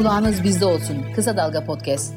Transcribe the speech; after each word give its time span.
Kulağınız 0.00 0.44
bizde 0.44 0.64
olsun. 0.64 0.96
Kısa 1.14 1.36
Dalga 1.36 1.64
Podcast. 1.64 2.14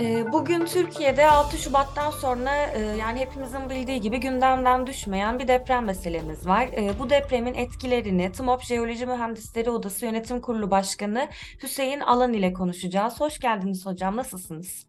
Ee, 0.00 0.32
bugün 0.32 0.66
Türkiye'de 0.66 1.26
6 1.26 1.58
Şubat'tan 1.58 2.10
sonra 2.10 2.66
e, 2.66 2.80
yani 2.80 3.20
hepimizin 3.20 3.70
bildiği 3.70 4.00
gibi 4.00 4.20
gündemden 4.20 4.86
düşmeyen 4.86 5.38
bir 5.38 5.48
deprem 5.48 5.84
meselemiz 5.84 6.46
var. 6.46 6.68
E, 6.76 6.98
bu 6.98 7.10
depremin 7.10 7.54
etkilerini 7.54 8.32
TMOP 8.32 8.62
Jeoloji 8.62 9.06
Mühendisleri 9.06 9.70
Odası 9.70 10.06
Yönetim 10.06 10.40
Kurulu 10.40 10.70
Başkanı 10.70 11.28
Hüseyin 11.62 12.00
Alan 12.00 12.32
ile 12.32 12.52
konuşacağız. 12.52 13.20
Hoş 13.20 13.38
geldiniz 13.38 13.86
hocam, 13.86 14.16
nasılsınız? 14.16 14.86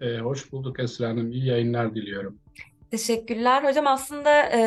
E, 0.00 0.18
hoş 0.18 0.52
bulduk 0.52 0.80
Esra 0.80 1.08
Hanım. 1.08 1.32
İyi 1.32 1.46
yayınlar 1.46 1.94
diliyorum. 1.94 2.38
Teşekkürler. 2.94 3.64
Hocam 3.64 3.86
aslında 3.86 4.42
e, 4.52 4.58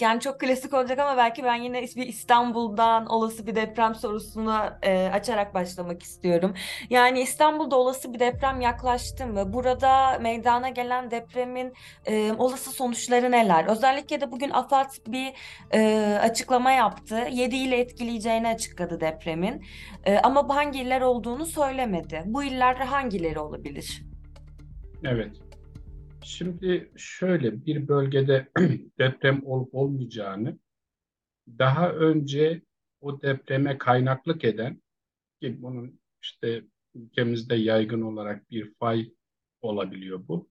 yani 0.00 0.20
çok 0.20 0.40
klasik 0.40 0.74
olacak 0.74 0.98
ama 0.98 1.16
belki 1.16 1.44
ben 1.44 1.54
yine 1.54 1.82
bir 1.82 2.06
İstanbul'dan 2.06 3.06
olası 3.06 3.46
bir 3.46 3.54
deprem 3.54 3.94
sorusunu 3.94 4.60
e, 4.82 5.10
açarak 5.12 5.54
başlamak 5.54 6.02
istiyorum. 6.02 6.54
Yani 6.90 7.20
İstanbul'da 7.20 7.76
olası 7.76 8.14
bir 8.14 8.18
deprem 8.18 8.60
yaklaştı 8.60 9.26
mı? 9.26 9.52
Burada 9.52 10.18
meydana 10.18 10.68
gelen 10.68 11.10
depremin 11.10 11.72
e, 12.06 12.32
olası 12.32 12.70
sonuçları 12.70 13.30
neler? 13.30 13.64
Özellikle 13.64 14.20
de 14.20 14.32
bugün 14.32 14.50
AFAD 14.50 14.90
bir 15.06 15.32
e, 15.74 16.04
açıklama 16.22 16.72
yaptı. 16.72 17.26
7 17.30 17.56
ile 17.56 17.78
etkileyeceğini 17.78 18.48
açıkladı 18.48 19.00
depremin. 19.00 19.64
E, 20.04 20.18
ama 20.18 20.56
hangi 20.56 20.80
iller 20.80 21.00
olduğunu 21.00 21.46
söylemedi. 21.46 22.22
Bu 22.24 22.44
iller 22.44 22.74
hangileri 22.74 23.38
olabilir? 23.38 24.02
Evet. 25.04 25.51
Şimdi 26.24 26.92
şöyle 26.96 27.66
bir 27.66 27.88
bölgede 27.88 28.48
deprem 28.98 29.46
olup 29.46 29.74
olmayacağını 29.74 30.58
daha 31.58 31.92
önce 31.92 32.62
o 33.00 33.22
depreme 33.22 33.78
kaynaklık 33.78 34.44
eden 34.44 34.82
ki 35.40 35.62
bunun 35.62 36.00
işte 36.22 36.64
ülkemizde 36.94 37.54
yaygın 37.54 38.02
olarak 38.02 38.50
bir 38.50 38.74
fay 38.74 39.12
olabiliyor 39.60 40.28
bu. 40.28 40.50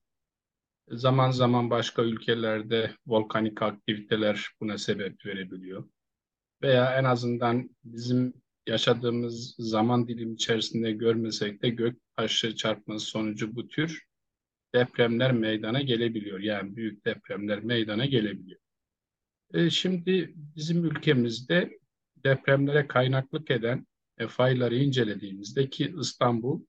Zaman 0.88 1.30
zaman 1.30 1.70
başka 1.70 2.02
ülkelerde 2.02 2.90
volkanik 3.06 3.62
aktiviteler 3.62 4.48
buna 4.60 4.78
sebep 4.78 5.26
verebiliyor. 5.26 5.88
Veya 6.62 6.98
en 6.98 7.04
azından 7.04 7.70
bizim 7.84 8.34
yaşadığımız 8.66 9.54
zaman 9.58 10.08
dilimi 10.08 10.34
içerisinde 10.34 10.92
görmesek 10.92 11.62
de 11.62 11.68
gök 11.68 11.98
taşı 12.16 12.56
çarpması 12.56 13.06
sonucu 13.06 13.56
bu 13.56 13.68
tür 13.68 14.11
depremler 14.74 15.32
meydana 15.32 15.80
gelebiliyor. 15.80 16.40
Yani 16.40 16.76
büyük 16.76 17.04
depremler 17.04 17.64
meydana 17.64 18.06
gelebiliyor. 18.06 18.60
E, 19.54 19.70
şimdi 19.70 20.34
bizim 20.36 20.84
ülkemizde 20.84 21.78
depremlere 22.24 22.86
kaynaklık 22.86 23.50
eden 23.50 23.86
e, 24.18 24.26
fayları 24.26 24.76
incelediğimizde 24.76 25.70
ki 25.70 25.94
İstanbul 26.00 26.62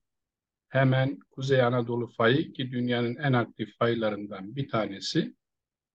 hemen 0.70 1.20
Kuzey 1.32 1.62
Anadolu 1.62 2.08
fayı 2.08 2.54
ki 2.54 2.72
dünyanın 2.72 3.16
en 3.16 3.34
aktif 3.34 3.78
faylarından 3.78 4.56
bir 4.56 4.70
tanesi 4.70 5.36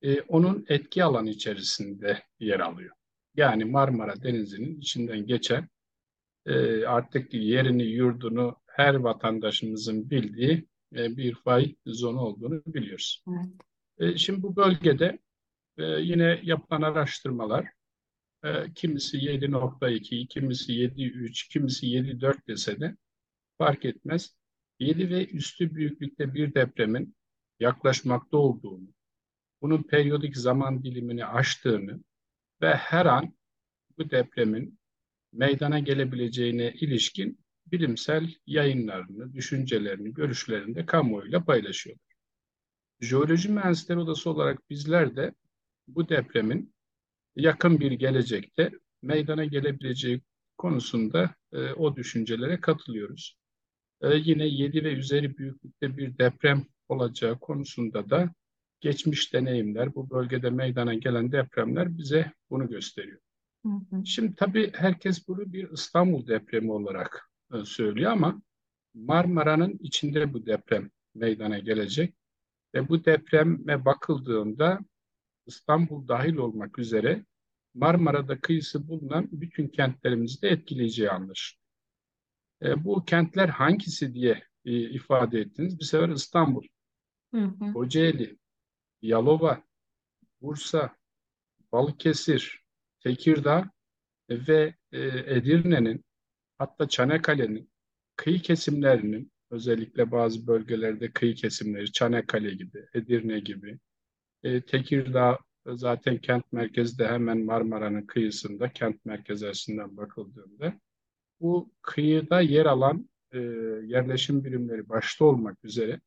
e, 0.02 0.20
onun 0.20 0.66
etki 0.68 1.04
alanı 1.04 1.30
içerisinde 1.30 2.22
yer 2.40 2.60
alıyor. 2.60 2.94
Yani 3.36 3.64
Marmara 3.64 4.22
Denizi'nin 4.22 4.80
içinden 4.80 5.26
geçen 5.26 5.68
e, 6.46 6.84
artık 6.84 7.34
yerini, 7.34 7.84
yurdunu 7.84 8.56
her 8.66 8.94
vatandaşımızın 8.94 10.10
bildiği 10.10 10.66
e, 10.96 11.16
bir 11.16 11.34
fay 11.34 11.74
zonu 11.86 12.20
olduğunu 12.20 12.62
biliyoruz. 12.66 13.24
Evet. 13.28 13.46
E, 13.98 14.18
şimdi 14.18 14.42
bu 14.42 14.56
bölgede 14.56 15.18
e, 15.78 15.84
yine 15.84 16.40
yapılan 16.42 16.82
araştırmalar 16.82 17.66
kimisi 18.74 19.16
7.2, 19.16 20.28
kimisi 20.28 20.72
7.3, 20.72 21.52
kimisi 21.52 21.86
7.4 21.86 22.46
dese 22.48 22.80
de 22.80 22.96
fark 23.58 23.84
etmez. 23.84 24.36
7 24.78 25.10
ve 25.10 25.26
üstü 25.26 25.74
büyüklükte 25.74 26.34
bir 26.34 26.54
depremin 26.54 27.16
yaklaşmakta 27.60 28.36
olduğunu, 28.36 28.88
bunun 29.62 29.82
periyodik 29.82 30.36
zaman 30.36 30.84
dilimini 30.84 31.26
aştığını 31.26 32.00
ve 32.62 32.74
her 32.74 33.06
an 33.06 33.34
bu 33.98 34.10
depremin 34.10 34.78
meydana 35.32 35.78
gelebileceğine 35.78 36.72
ilişkin 36.72 37.40
bilimsel 37.72 38.34
yayınlarını, 38.46 39.34
düşüncelerini, 39.34 40.14
görüşlerini 40.14 40.74
de 40.74 40.86
kamuoyuyla 40.86 41.44
paylaşıyorlar. 41.44 42.14
Jeoloji 43.00 43.48
Mühendisleri 43.48 43.98
Odası 43.98 44.30
olarak 44.30 44.70
bizler 44.70 45.16
de 45.16 45.34
bu 45.88 46.08
depremin 46.08 46.74
yakın 47.36 47.80
bir 47.80 47.92
gelecekte 47.92 48.70
meydana 49.02 49.44
gelebileceği 49.44 50.20
konusunda 50.58 51.34
e, 51.52 51.72
o 51.72 51.96
düşüncelere 51.96 52.60
katılıyoruz. 52.60 53.36
E, 54.00 54.16
yine 54.16 54.46
7 54.46 54.84
ve 54.84 54.92
üzeri 54.92 55.38
büyüklükte 55.38 55.96
bir 55.96 56.18
deprem 56.18 56.66
olacağı 56.88 57.38
konusunda 57.38 58.10
da 58.10 58.34
geçmiş 58.80 59.32
deneyimler, 59.32 59.94
bu 59.94 60.10
bölgede 60.10 60.50
meydana 60.50 60.94
gelen 60.94 61.32
depremler 61.32 61.98
bize 61.98 62.32
bunu 62.50 62.68
gösteriyor. 62.68 63.18
Hı 63.66 63.68
hı. 63.68 64.06
Şimdi 64.06 64.34
tabii 64.34 64.72
herkes 64.74 65.28
bunu 65.28 65.52
bir 65.52 65.70
İstanbul 65.70 66.26
depremi 66.26 66.72
olarak 66.72 67.27
e, 67.54 67.64
söylüyor 67.64 68.12
ama 68.12 68.42
Marmara'nın 68.94 69.78
içinde 69.80 70.32
bu 70.32 70.46
deprem 70.46 70.90
meydana 71.14 71.58
gelecek 71.58 72.14
ve 72.74 72.88
bu 72.88 73.04
depreme 73.04 73.84
bakıldığında 73.84 74.80
İstanbul 75.46 76.08
dahil 76.08 76.36
olmak 76.36 76.78
üzere 76.78 77.24
Marmara'da 77.74 78.40
kıyısı 78.40 78.88
bulunan 78.88 79.28
bütün 79.32 79.68
kentlerimizi 79.68 80.42
de 80.42 80.48
etkileyeceği 80.48 81.10
anlaşılıyor. 81.10 81.68
E, 82.62 82.84
bu 82.84 83.04
kentler 83.04 83.48
hangisi 83.48 84.14
diye 84.14 84.44
e, 84.64 84.90
ifade 84.90 85.40
ettiniz. 85.40 85.78
Bir 85.78 85.84
sefer 85.84 86.08
İstanbul, 86.08 86.62
hı 87.34 87.40
hı. 87.40 87.72
Kocaeli, 87.72 88.38
Yalova, 89.02 89.62
Bursa, 90.40 90.96
Balıkesir, 91.72 92.64
Tekirdağ 93.00 93.70
ve 94.30 94.74
e, 94.92 94.98
Edirne'nin 95.36 96.04
Hatta 96.58 96.88
Çanakkale'nin 96.88 97.70
kıyı 98.16 98.42
kesimlerinin 98.42 99.32
özellikle 99.50 100.10
bazı 100.10 100.46
bölgelerde 100.46 101.12
kıyı 101.12 101.34
kesimleri 101.34 101.92
Çanakkale 101.92 102.50
gibi, 102.50 102.86
Edirne 102.94 103.40
gibi, 103.40 103.78
e, 104.42 104.60
Tekirdağ 104.60 105.38
zaten 105.66 106.18
kent 106.18 106.52
merkezi 106.52 106.98
de 106.98 107.08
hemen 107.08 107.44
Marmara'nın 107.44 108.06
kıyısında 108.06 108.72
kent 108.72 109.04
merkezi 109.04 109.48
açısından 109.48 109.96
bakıldığında 109.96 110.74
bu 111.40 111.72
kıyıda 111.82 112.40
yer 112.40 112.66
alan 112.66 113.08
e, 113.32 113.38
yerleşim 113.84 114.44
birimleri 114.44 114.88
başta 114.88 115.24
olmak 115.24 115.64
üzere 115.64 116.00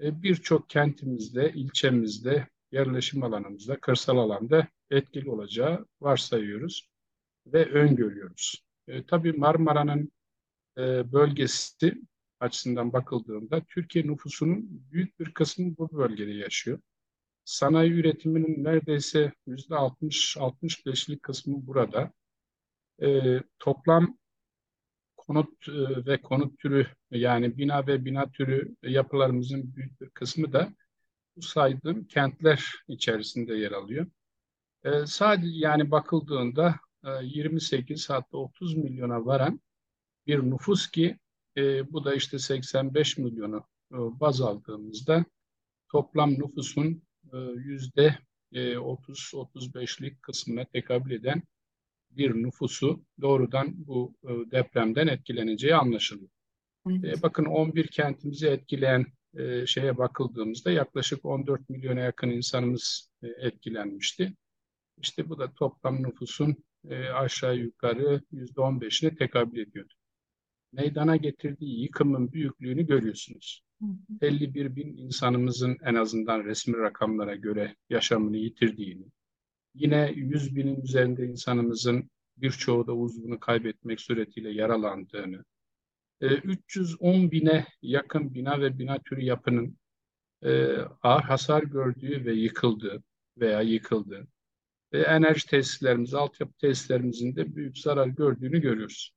e, 0.00 0.22
birçok 0.22 0.68
kentimizde, 0.70 1.52
ilçemizde, 1.52 2.48
yerleşim 2.72 3.22
alanımızda, 3.22 3.80
kırsal 3.80 4.18
alanda 4.18 4.68
etkili 4.90 5.30
olacağı 5.30 5.86
varsayıyoruz 6.00 6.88
ve 7.46 7.64
öngörüyoruz. 7.64 8.67
E, 8.88 9.06
tabii 9.06 9.32
Marmara'nın 9.32 10.12
e, 10.78 11.12
bölgesi 11.12 11.94
açısından 12.40 12.92
bakıldığında 12.92 13.62
Türkiye 13.68 14.06
nüfusunun 14.06 14.66
büyük 14.92 15.20
bir 15.20 15.34
kısmı 15.34 15.76
bu 15.78 15.92
bölgede 15.92 16.32
yaşıyor. 16.32 16.80
Sanayi 17.44 17.92
üretiminin 17.92 18.64
neredeyse 18.64 19.32
yüzde 19.46 19.74
60-65'lik 19.74 21.22
kısmı 21.22 21.66
burada. 21.66 22.12
E, 23.02 23.40
toplam 23.58 24.18
konut 25.16 25.68
e, 25.68 26.06
ve 26.06 26.22
konut 26.22 26.58
türü 26.58 26.86
yani 27.10 27.58
bina 27.58 27.86
ve 27.86 28.04
bina 28.04 28.30
türü 28.32 28.76
yapılarımızın 28.82 29.74
büyük 29.76 30.00
bir 30.00 30.10
kısmı 30.10 30.52
da 30.52 30.72
bu 31.36 31.42
saydığım 31.42 32.04
kentler 32.04 32.74
içerisinde 32.88 33.54
yer 33.54 33.72
alıyor. 33.72 34.06
E, 34.84 35.06
sadece 35.06 35.58
yani 35.58 35.90
bakıldığında 35.90 36.74
28 37.22 38.10
e, 38.10 38.12
hatta 38.12 38.38
30 38.38 38.76
milyona 38.76 39.26
varan 39.26 39.60
bir 40.26 40.38
nüfus 40.38 40.90
ki 40.90 41.18
e, 41.56 41.92
bu 41.92 42.04
da 42.04 42.14
işte 42.14 42.38
85 42.38 43.18
milyonu 43.18 43.66
e, 43.92 43.96
baz 43.96 44.40
aldığımızda 44.40 45.24
toplam 45.92 46.30
nüfusun 46.30 47.02
e, 47.32 47.36
yüzde 47.38 48.18
30-35'lik 48.52 50.22
kısmına 50.22 50.64
tekabül 50.64 51.10
eden 51.10 51.42
bir 52.10 52.34
nüfusu 52.34 53.04
doğrudan 53.20 53.86
bu 53.86 54.14
depremden 54.50 55.06
etkileneceği 55.06 55.74
anlaşılıyor. 55.74 56.30
Evet. 56.90 57.22
bakın 57.22 57.44
11 57.44 57.86
kentimizi 57.86 58.46
etkileyen 58.46 59.06
şeye 59.66 59.98
bakıldığımızda 59.98 60.70
yaklaşık 60.70 61.24
14 61.24 61.68
milyona 61.68 62.00
yakın 62.00 62.30
insanımız 62.30 63.10
etkilenmişti. 63.22 64.34
İşte 64.96 65.28
bu 65.28 65.38
da 65.38 65.52
toplam 65.52 66.02
nüfusun 66.02 66.64
e, 66.84 67.08
aşağı 67.08 67.56
yukarı 67.56 68.20
yüzde 68.32 68.60
on 68.60 68.80
beşine 68.80 69.14
tekabül 69.14 69.58
ediyordu. 69.58 69.94
Meydana 70.72 71.16
getirdiği 71.16 71.82
yıkımın 71.82 72.32
büyüklüğünü 72.32 72.86
görüyorsunuz. 72.86 73.62
Hı 73.80 73.86
hı. 73.86 74.26
51 74.26 74.76
bin 74.76 74.96
insanımızın 74.96 75.76
en 75.84 75.94
azından 75.94 76.44
resmi 76.44 76.78
rakamlara 76.78 77.34
göre 77.34 77.76
yaşamını 77.90 78.36
yitirdiğini, 78.36 79.06
yine 79.74 80.12
100 80.16 80.56
binin 80.56 80.80
üzerinde 80.80 81.26
insanımızın 81.26 82.10
birçoğu 82.36 82.86
da 82.86 82.92
uzvunu 82.92 83.40
kaybetmek 83.40 84.00
suretiyle 84.00 84.50
yaralandığını, 84.50 85.44
310 86.20 87.30
bine 87.30 87.66
yakın 87.82 88.34
bina 88.34 88.60
ve 88.60 88.78
bina 88.78 88.98
türü 88.98 89.20
yapının 89.20 89.78
ağır 91.02 91.22
hasar 91.22 91.62
gördüğü 91.62 92.24
ve 92.24 92.32
yıkıldığı 92.32 93.02
veya 93.36 93.60
yıkıldığı 93.60 94.26
ve 94.92 95.02
enerji 95.02 95.46
tesislerimiz, 95.46 96.14
altyapı 96.14 96.52
tesislerimizin 96.52 97.36
de 97.36 97.56
büyük 97.56 97.78
zarar 97.78 98.06
gördüğünü 98.06 98.60
görüyoruz. 98.60 99.14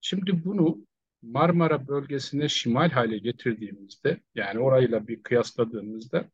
Şimdi 0.00 0.44
bunu 0.44 0.86
Marmara 1.22 1.88
bölgesine 1.88 2.48
şimal 2.48 2.90
hale 2.90 3.18
getirdiğimizde 3.18 4.20
yani 4.34 4.58
orayla 4.58 5.08
bir 5.08 5.22
kıyasladığımızda 5.22 6.30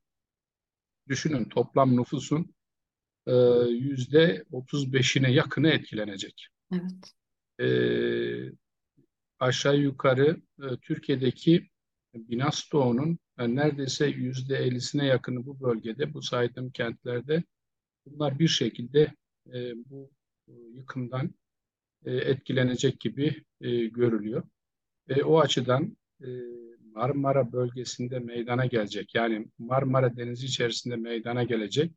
düşünün 1.08 1.44
toplam 1.44 1.96
nüfusun 1.96 2.54
e, 3.26 3.34
yüzde 3.68 4.44
35'ine 4.52 5.30
yakını 5.30 5.68
etkilenecek. 5.68 6.48
Evet. 6.72 7.14
E, 7.60 7.68
aşağı 9.38 9.76
yukarı 9.76 10.42
e, 10.62 10.76
Türkiye'deki 10.82 11.70
bina 12.14 12.50
stoğunun 12.50 13.18
neredeyse 13.38 14.06
yüzde 14.06 14.68
50'sine 14.68 15.04
yakını 15.04 15.46
bu 15.46 15.60
bölgede, 15.60 16.14
bu 16.14 16.22
saydığım 16.22 16.70
kentlerde 16.70 17.44
bunlar 18.06 18.38
bir 18.38 18.48
şekilde 18.48 19.14
bu 19.90 20.10
yıkımdan 20.48 21.34
etkilenecek 22.04 23.00
gibi 23.00 23.44
görülüyor. 23.90 24.42
E, 25.08 25.22
o 25.22 25.40
açıdan 25.40 25.96
e, 26.22 26.28
Marmara 26.94 27.52
bölgesinde 27.52 28.18
meydana 28.18 28.66
gelecek. 28.66 29.14
Yani 29.14 29.48
Marmara 29.58 30.16
Denizi 30.16 30.46
içerisinde 30.46 30.96
meydana 30.96 31.42
gelecek 31.42 31.92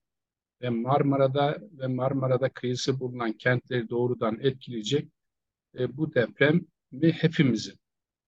ve 0.61 0.69
Marmara'da 0.69 1.57
ve 1.71 1.87
Marmara'da 1.87 2.49
kıyısı 2.49 2.99
bulunan 2.99 3.33
kentleri 3.33 3.89
doğrudan 3.89 4.39
etkileyecek 4.41 5.07
e, 5.79 5.97
bu 5.97 6.13
depremi 6.13 7.11
hepimizin 7.11 7.75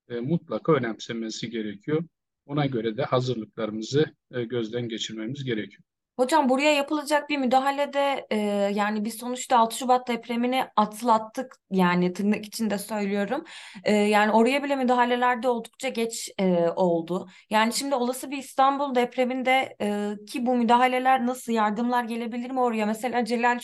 e, 0.09 0.19
mutlaka 0.19 0.73
önemsemesi 0.73 1.49
gerekiyor. 1.49 2.03
Ona 2.45 2.65
göre 2.65 2.97
de 2.97 3.03
hazırlıklarımızı 3.03 4.05
e, 4.31 4.43
gözden 4.43 4.89
geçirmemiz 4.89 5.43
gerekiyor. 5.43 5.83
Hocam 6.19 6.49
buraya 6.49 6.73
yapılacak 6.73 7.29
bir 7.29 7.37
müdahalede 7.37 8.27
e, 8.29 8.37
yani 8.75 9.05
biz 9.05 9.13
sonuçta 9.17 9.57
6 9.57 9.77
Şubat 9.77 10.07
depremini 10.07 10.65
atlattık 10.75 11.55
yani 11.71 12.13
tırnak 12.13 12.45
içinde 12.45 12.77
söylüyorum. 12.77 13.43
E, 13.83 13.93
yani 13.93 14.31
oraya 14.31 14.63
bile 14.63 14.75
müdahalelerde 14.75 15.49
oldukça 15.49 15.89
geç 15.89 16.29
e, 16.39 16.69
oldu. 16.75 17.27
Yani 17.49 17.73
şimdi 17.73 17.95
olası 17.95 18.31
bir 18.31 18.37
İstanbul 18.37 18.95
depreminde 18.95 19.75
e, 19.81 20.11
ki 20.25 20.45
bu 20.45 20.55
müdahaleler 20.55 21.25
nasıl 21.25 21.51
yardımlar 21.51 22.03
gelebilir 22.03 22.51
mi 22.51 22.59
oraya? 22.59 22.85
Mesela 22.85 23.25
Celal 23.25 23.59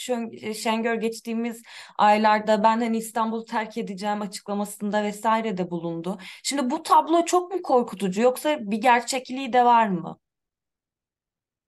Şengör 0.54 0.96
geçtiğimiz 0.96 1.62
aylarda 1.98 2.64
ben 2.64 2.82
hani 2.82 2.98
İstanbul'u 2.98 3.46
terk 3.46 3.78
edeceğim 3.78 4.22
açıklamasında 4.22 5.04
vesaire 5.04 5.58
de 5.58 5.70
bulundu. 5.72 6.18
Şimdi 6.44 6.70
bu 6.70 6.84
tablo 6.84 7.26
çok 7.26 7.54
mu 7.54 7.62
korkutucu 7.62 8.22
yoksa 8.22 8.58
bir 8.60 8.78
gerçekliği 8.78 9.54
de 9.54 9.66
var 9.66 9.88
mı? 9.88 10.20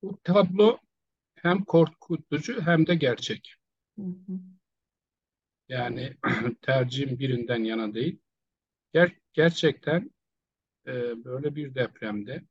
Bu 0.08 0.18
tablo 0.24 0.80
hem 1.36 1.64
korkutucu 1.64 2.62
hem 2.62 2.88
de 2.88 2.96
gerçek. 2.96 3.56
Hı 4.00 4.02
hı. 4.02 4.40
Yani 5.70 6.18
tercihim 6.62 7.20
birinden 7.20 7.64
yana 7.64 7.94
değil. 7.94 8.20
Ger 8.94 9.12
gerçekten 9.34 10.12
e, 10.88 10.94
böyle 11.26 11.56
bir 11.56 11.76
depremde 11.76 12.44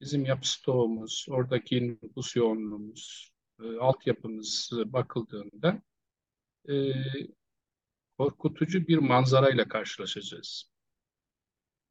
bizim 0.00 0.24
yapı 0.24 0.48
stoğumuz, 0.48 1.26
oradaki 1.28 1.98
nüfus 2.02 2.36
yoğunluğumuz, 2.36 3.32
e, 3.62 3.76
altyapımız 3.76 4.70
bakıldığında 4.86 5.82
e, 6.68 6.74
korkutucu 8.18 8.86
bir 8.86 8.98
manzarayla 8.98 9.68
karşılaşacağız. 9.68 10.70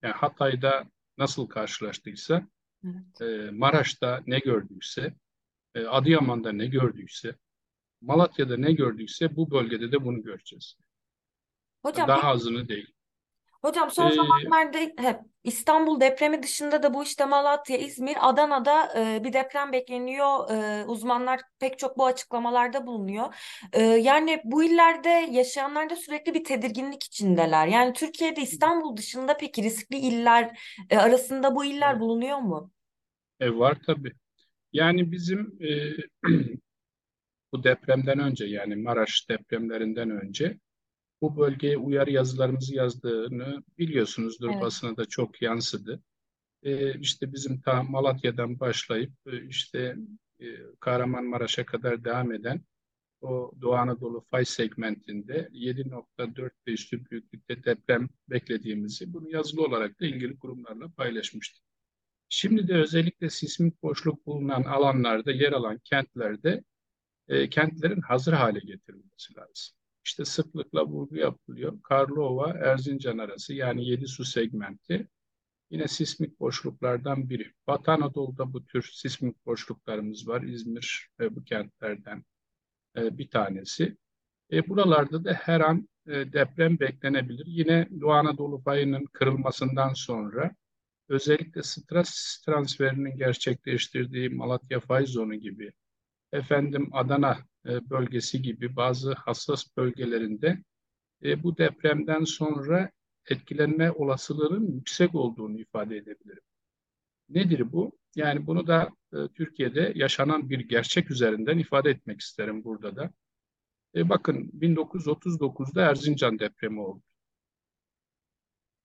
Yani 0.01 0.13
Hatay'da 0.13 0.91
nasıl 1.17 1.47
karşılaştıysa 1.47 2.47
Evet. 2.85 3.21
e, 3.21 3.51
Maraş'ta 3.51 4.23
ne 4.27 4.39
gördüyse, 4.39 5.13
e, 5.75 5.85
Adıyaman'da 5.85 6.51
ne 6.51 6.65
gördüyse, 6.65 7.35
Malatya'da 8.01 8.57
ne 8.57 8.71
gördüyse 8.73 9.35
bu 9.35 9.51
bölgede 9.51 9.91
de 9.91 10.05
bunu 10.05 10.23
göreceğiz. 10.23 10.77
Hocam 11.85 12.07
Daha 12.07 12.27
azını 12.29 12.67
değil. 12.67 12.93
Hocam 13.61 13.91
son 13.91 14.11
Ee, 14.11 14.15
zamanlarda 14.15 14.77
hep 14.77 15.19
İstanbul 15.43 15.99
depremi 15.99 16.43
dışında 16.43 16.83
da 16.83 16.93
bu 16.93 17.03
işte 17.03 17.25
Malatya, 17.25 17.77
İzmir, 17.77 18.17
Adana'da 18.29 18.93
e, 18.99 19.23
bir 19.23 19.33
deprem 19.33 19.71
bekleniyor. 19.71 20.51
E, 20.51 20.85
uzmanlar 20.85 21.41
pek 21.59 21.79
çok 21.79 21.97
bu 21.97 22.05
açıklamalarda 22.05 22.87
bulunuyor. 22.87 23.35
E, 23.73 23.81
yani 23.83 24.41
bu 24.45 24.63
illerde 24.63 25.09
yaşayanlar 25.09 25.89
da 25.89 25.95
sürekli 25.95 26.33
bir 26.33 26.43
tedirginlik 26.43 27.03
içindeler. 27.03 27.67
Yani 27.67 27.93
Türkiye'de 27.93 28.41
İstanbul 28.41 28.97
dışında 28.97 29.37
peki 29.37 29.63
riskli 29.63 29.97
iller 29.97 30.59
e, 30.89 30.97
arasında 30.97 31.55
bu 31.55 31.65
iller 31.65 31.99
bulunuyor 31.99 32.37
mu? 32.37 32.71
e, 33.39 33.49
var 33.57 33.77
tabii. 33.85 34.11
Yani 34.73 35.11
bizim 35.11 35.57
e, 35.61 35.69
bu 37.51 37.63
depremden 37.63 38.19
önce 38.19 38.45
yani 38.45 38.75
Maraş 38.75 39.29
depremlerinden 39.29 40.09
önce 40.09 40.57
bu 41.21 41.37
bölgeye 41.37 41.77
uyarı 41.77 42.11
yazılarımızı 42.11 42.75
yazdığını 42.75 43.63
biliyorsunuzdur. 43.77 44.49
Evet. 44.51 44.61
Basına 44.61 44.97
da 44.97 45.05
çok 45.05 45.41
yansıdı. 45.41 46.03
E, 46.63 46.99
işte 46.99 47.33
bizim 47.33 47.61
ta 47.61 47.83
Malatya'dan 47.83 48.59
başlayıp 48.59 49.11
e, 49.25 49.47
işte 49.47 49.95
e, 50.39 50.45
Kahramanmaraş'a 50.79 51.65
kadar 51.65 52.03
devam 52.03 52.31
eden 52.31 52.61
o 53.21 53.51
Doğu 53.61 53.73
Anadolu 53.73 54.25
fay 54.31 54.45
segmentinde 54.45 55.49
7.4 55.53 56.51
ve 56.67 56.71
üstü 56.71 57.05
büyüklükte 57.05 57.63
deprem 57.63 58.09
beklediğimizi 58.29 59.13
bunu 59.13 59.29
yazılı 59.29 59.63
olarak 59.65 60.01
da 60.01 60.05
ilgili 60.05 60.39
kurumlarla 60.39 60.89
paylaşmıştık. 60.89 61.63
Şimdi 62.29 62.67
de 62.67 62.73
özellikle 62.75 63.29
sismik 63.29 63.83
boşluk 63.83 64.25
bulunan 64.25 64.63
alanlarda 64.63 65.31
yer 65.31 65.51
alan 65.51 65.79
kentlerde 65.83 66.63
e, 67.27 67.49
kentlerin 67.49 68.01
hazır 68.01 68.33
hale 68.33 68.59
getirilmesi 68.59 69.35
lazım. 69.35 69.80
İşte 70.05 70.25
sıklıkla 70.25 70.85
vurgu 70.85 71.15
yapılıyor. 71.15 71.81
Karlova, 71.83 72.49
Erzincan 72.49 73.17
arası 73.17 73.53
yani 73.53 73.89
yedi 73.89 74.07
su 74.07 74.25
segmenti 74.25 75.07
yine 75.69 75.87
sismik 75.87 76.39
boşluklardan 76.39 77.29
biri. 77.29 77.53
Batı 77.67 77.91
Anadolu'da 77.91 78.53
bu 78.53 78.65
tür 78.65 78.89
sismik 78.93 79.45
boşluklarımız 79.45 80.27
var. 80.27 80.41
İzmir 80.41 81.09
e, 81.19 81.35
bu 81.35 81.43
kentlerden 81.43 82.23
e, 82.97 83.17
bir 83.17 83.29
tanesi. 83.29 83.97
E, 84.51 84.67
buralarda 84.69 85.23
da 85.23 85.33
her 85.33 85.61
an 85.61 85.89
e, 86.07 86.33
deprem 86.33 86.79
beklenebilir. 86.79 87.45
Yine 87.45 87.87
Doğu 88.01 88.11
Anadolu 88.11 88.63
payının 88.63 89.05
kırılmasından 89.05 89.93
sonra 89.93 90.55
özellikle 91.09 91.63
stres 91.63 92.41
transferinin 92.45 93.17
gerçekleştirdiği 93.17 94.29
Malatya 94.29 94.79
fay 94.79 95.05
zonu 95.05 95.35
gibi, 95.35 95.71
efendim 96.31 96.89
Adana 96.93 97.37
e, 97.65 97.89
bölgesi 97.89 98.41
gibi 98.41 98.75
bazı 98.75 99.13
hassas 99.13 99.77
bölgelerinde 99.77 100.63
e, 101.23 101.43
bu 101.43 101.57
depremden 101.57 102.23
sonra 102.23 102.91
etkilenme 103.29 103.91
olasılığının 103.91 104.71
yüksek 104.71 105.15
olduğunu 105.15 105.59
ifade 105.59 105.97
edebilirim. 105.97 106.43
Nedir 107.29 107.71
bu? 107.71 107.97
Yani 108.15 108.47
bunu 108.47 108.67
da 108.67 108.89
e, 109.13 109.17
Türkiye'de 109.35 109.93
yaşanan 109.95 110.49
bir 110.49 110.59
gerçek 110.59 111.11
üzerinden 111.11 111.57
ifade 111.57 111.89
etmek 111.89 112.21
isterim 112.21 112.63
burada 112.63 112.95
da. 112.95 113.11
E, 113.95 114.09
bakın 114.09 114.51
1939'da 114.59 115.81
Erzincan 115.81 116.39
depremi 116.39 116.81
oldu. 116.81 117.03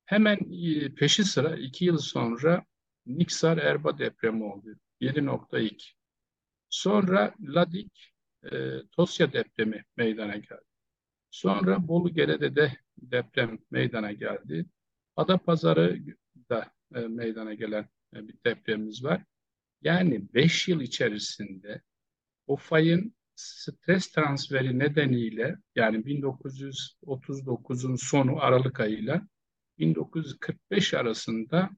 Hemen 0.07 0.39
e, 0.53 0.95
peşi 0.95 1.25
sıra 1.25 1.57
iki 1.57 1.85
yıl 1.85 1.99
sonra 1.99 2.65
Niksar 3.07 3.59
Erba 3.59 3.99
depremi 3.99 4.45
oldu. 4.45 4.69
7.2. 5.01 5.93
Sonra 6.69 7.35
Ladik 7.41 8.16
e, 8.53 8.83
Tosya 8.93 9.33
depremi 9.33 9.85
meydana 9.97 10.37
geldi. 10.37 10.65
Sonra 11.31 11.89
Bolu 11.89 12.15
Gerede'de 12.15 12.73
deprem 12.99 13.59
meydana 13.71 14.13
geldi. 14.13 14.67
Adapazarı'da 15.17 16.73
e, 16.95 17.01
meydana 17.01 17.55
gelen 17.55 17.89
e, 18.15 18.29
bir 18.29 18.35
depremimiz 18.45 19.05
var. 19.05 19.25
Yani 19.83 20.35
5 20.35 20.69
yıl 20.69 20.81
içerisinde 20.81 21.83
o 22.47 22.57
fayın 22.57 23.15
stres 23.35 24.13
transferi 24.13 24.79
nedeniyle 24.79 25.57
yani 25.75 25.97
1939'un 25.97 27.97
sonu 27.97 28.41
Aralık 28.41 28.81
ayıyla 28.81 29.29
1945 29.79 30.95
arasında 30.95 31.71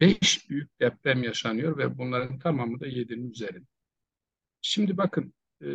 5 0.00 0.50
büyük 0.50 0.80
deprem 0.80 1.22
yaşanıyor 1.22 1.78
ve 1.78 1.98
bunların 1.98 2.38
tamamı 2.38 2.80
da 2.80 2.86
7'nin 2.86 3.30
üzerinde. 3.30 3.66
Şimdi 4.62 4.96
bakın 4.96 5.34
e, 5.62 5.68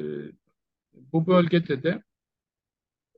bu 0.93 1.27
bölgede 1.27 1.83
de 1.83 2.03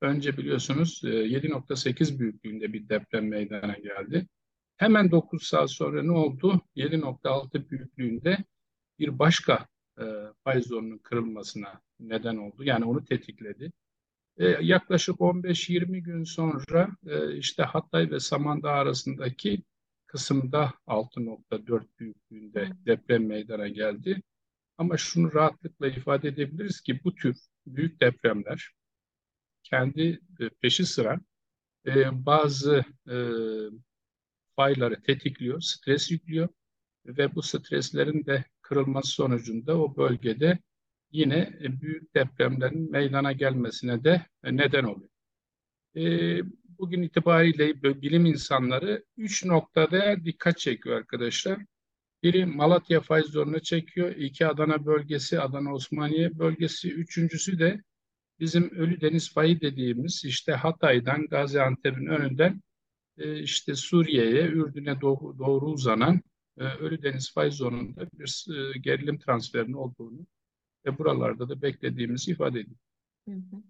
önce 0.02 0.38
biliyorsunuz 0.38 1.02
e, 1.06 1.08
7.8 1.08 2.20
büyüklüğünde 2.20 2.74
bir 2.74 2.90
deprem 2.90 3.28
meydana 3.28 3.74
geldi. 3.74 4.28
Hemen 4.78 5.12
9 5.12 5.44
saat 5.44 5.72
sonra 5.72 6.04
ne 6.04 6.12
oldu? 6.12 6.62
7.6 6.76 7.70
büyüklüğünde 7.70 8.38
bir 9.00 9.20
başka 9.20 9.68
e, 10.00 10.04
fay 10.44 10.62
zonunun 10.62 10.98
kırılmasına 10.98 11.82
neden 12.00 12.38
oldu. 12.38 12.64
Yani 12.64 12.86
onu 12.86 13.06
tetikledi. 13.06 13.72
E, 14.38 14.46
yaklaşık 14.48 15.16
15-20 15.16 15.98
gün 16.00 16.24
sonra 16.24 16.90
e, 17.08 17.38
işte 17.38 17.64
Hatay 17.64 18.12
ve 18.12 18.20
Samandağ 18.20 18.72
arasındaki 18.72 19.64
kısımda 20.08 20.74
6.4 20.88 21.84
büyüklüğünde 22.00 22.72
deprem 22.86 23.28
meydana 23.28 23.68
geldi. 23.68 24.22
Ama 24.78 24.98
şunu 24.98 25.34
rahatlıkla 25.34 25.88
ifade 25.88 26.28
edebiliriz 26.28 26.82
ki 26.82 27.04
bu 27.04 27.16
tür 27.16 27.38
büyük 27.66 28.02
depremler 28.02 28.72
kendi 29.64 30.20
e, 30.40 30.50
peşi 30.62 30.86
sıra 30.86 31.20
e, 31.88 32.26
bazı 32.26 32.86
e, 33.10 33.16
fayları 34.56 35.02
tetikliyor, 35.02 35.62
stres 35.62 36.12
yüklüyor 36.12 36.50
ve 37.06 37.36
bu 37.36 37.42
streslerin 37.42 38.26
de 38.26 38.46
kırılması 38.62 39.12
sonucunda 39.12 39.78
o 39.82 39.98
bölgede 39.98 40.60
yine 41.12 41.58
büyük 41.60 42.16
depremlerin 42.16 42.92
meydana 42.92 43.32
gelmesine 43.32 44.04
de 44.04 44.26
neden 44.44 44.84
oluyor. 44.84 45.10
Bugün 46.64 47.02
itibariyle 47.02 47.84
bilim 47.84 48.26
insanları 48.26 49.06
üç 49.18 49.46
noktada 49.46 50.26
dikkat 50.26 50.58
çekiyor 50.58 50.98
arkadaşlar. 50.98 51.60
Biri 52.24 52.46
Malatya 52.46 53.02
fay 53.02 53.24
zonuna 53.24 53.60
çekiyor, 53.60 54.16
iki 54.16 54.48
Adana 54.48 54.86
bölgesi, 54.86 55.40
Adana 55.40 55.74
Osmaniye 55.74 56.40
bölgesi, 56.40 56.92
üçüncüsü 56.92 57.60
de 57.60 57.82
bizim 58.40 58.70
Ölü 58.70 59.02
Deniz 59.02 59.34
fayı 59.34 59.62
dediğimiz 59.62 60.26
işte 60.26 60.52
Hatay'dan 60.52 61.28
Gaziantep'in 61.28 62.06
önünden 62.06 62.62
e, 63.18 63.40
işte 63.40 63.76
Suriye'ye, 63.76 64.48
Ürdün'e 64.48 65.02
doğru, 65.02 65.40
doğru 65.40 65.66
uzanan 65.66 66.22
e, 66.58 66.64
Ölü 66.64 67.04
Deniz 67.04 67.34
fay 67.34 67.52
zonunda 67.52 68.08
bir 68.14 68.46
e, 68.50 68.80
gerilim 68.80 69.20
transferinin 69.20 69.74
olduğunu 69.74 70.26
ve 70.86 70.98
buralarda 70.98 71.50
da 71.50 71.62
beklediğimizi 71.62 72.32
ifade 72.32 72.60
ediyor. 72.60 72.78
Hı 73.28 73.32
hı. 73.32 73.64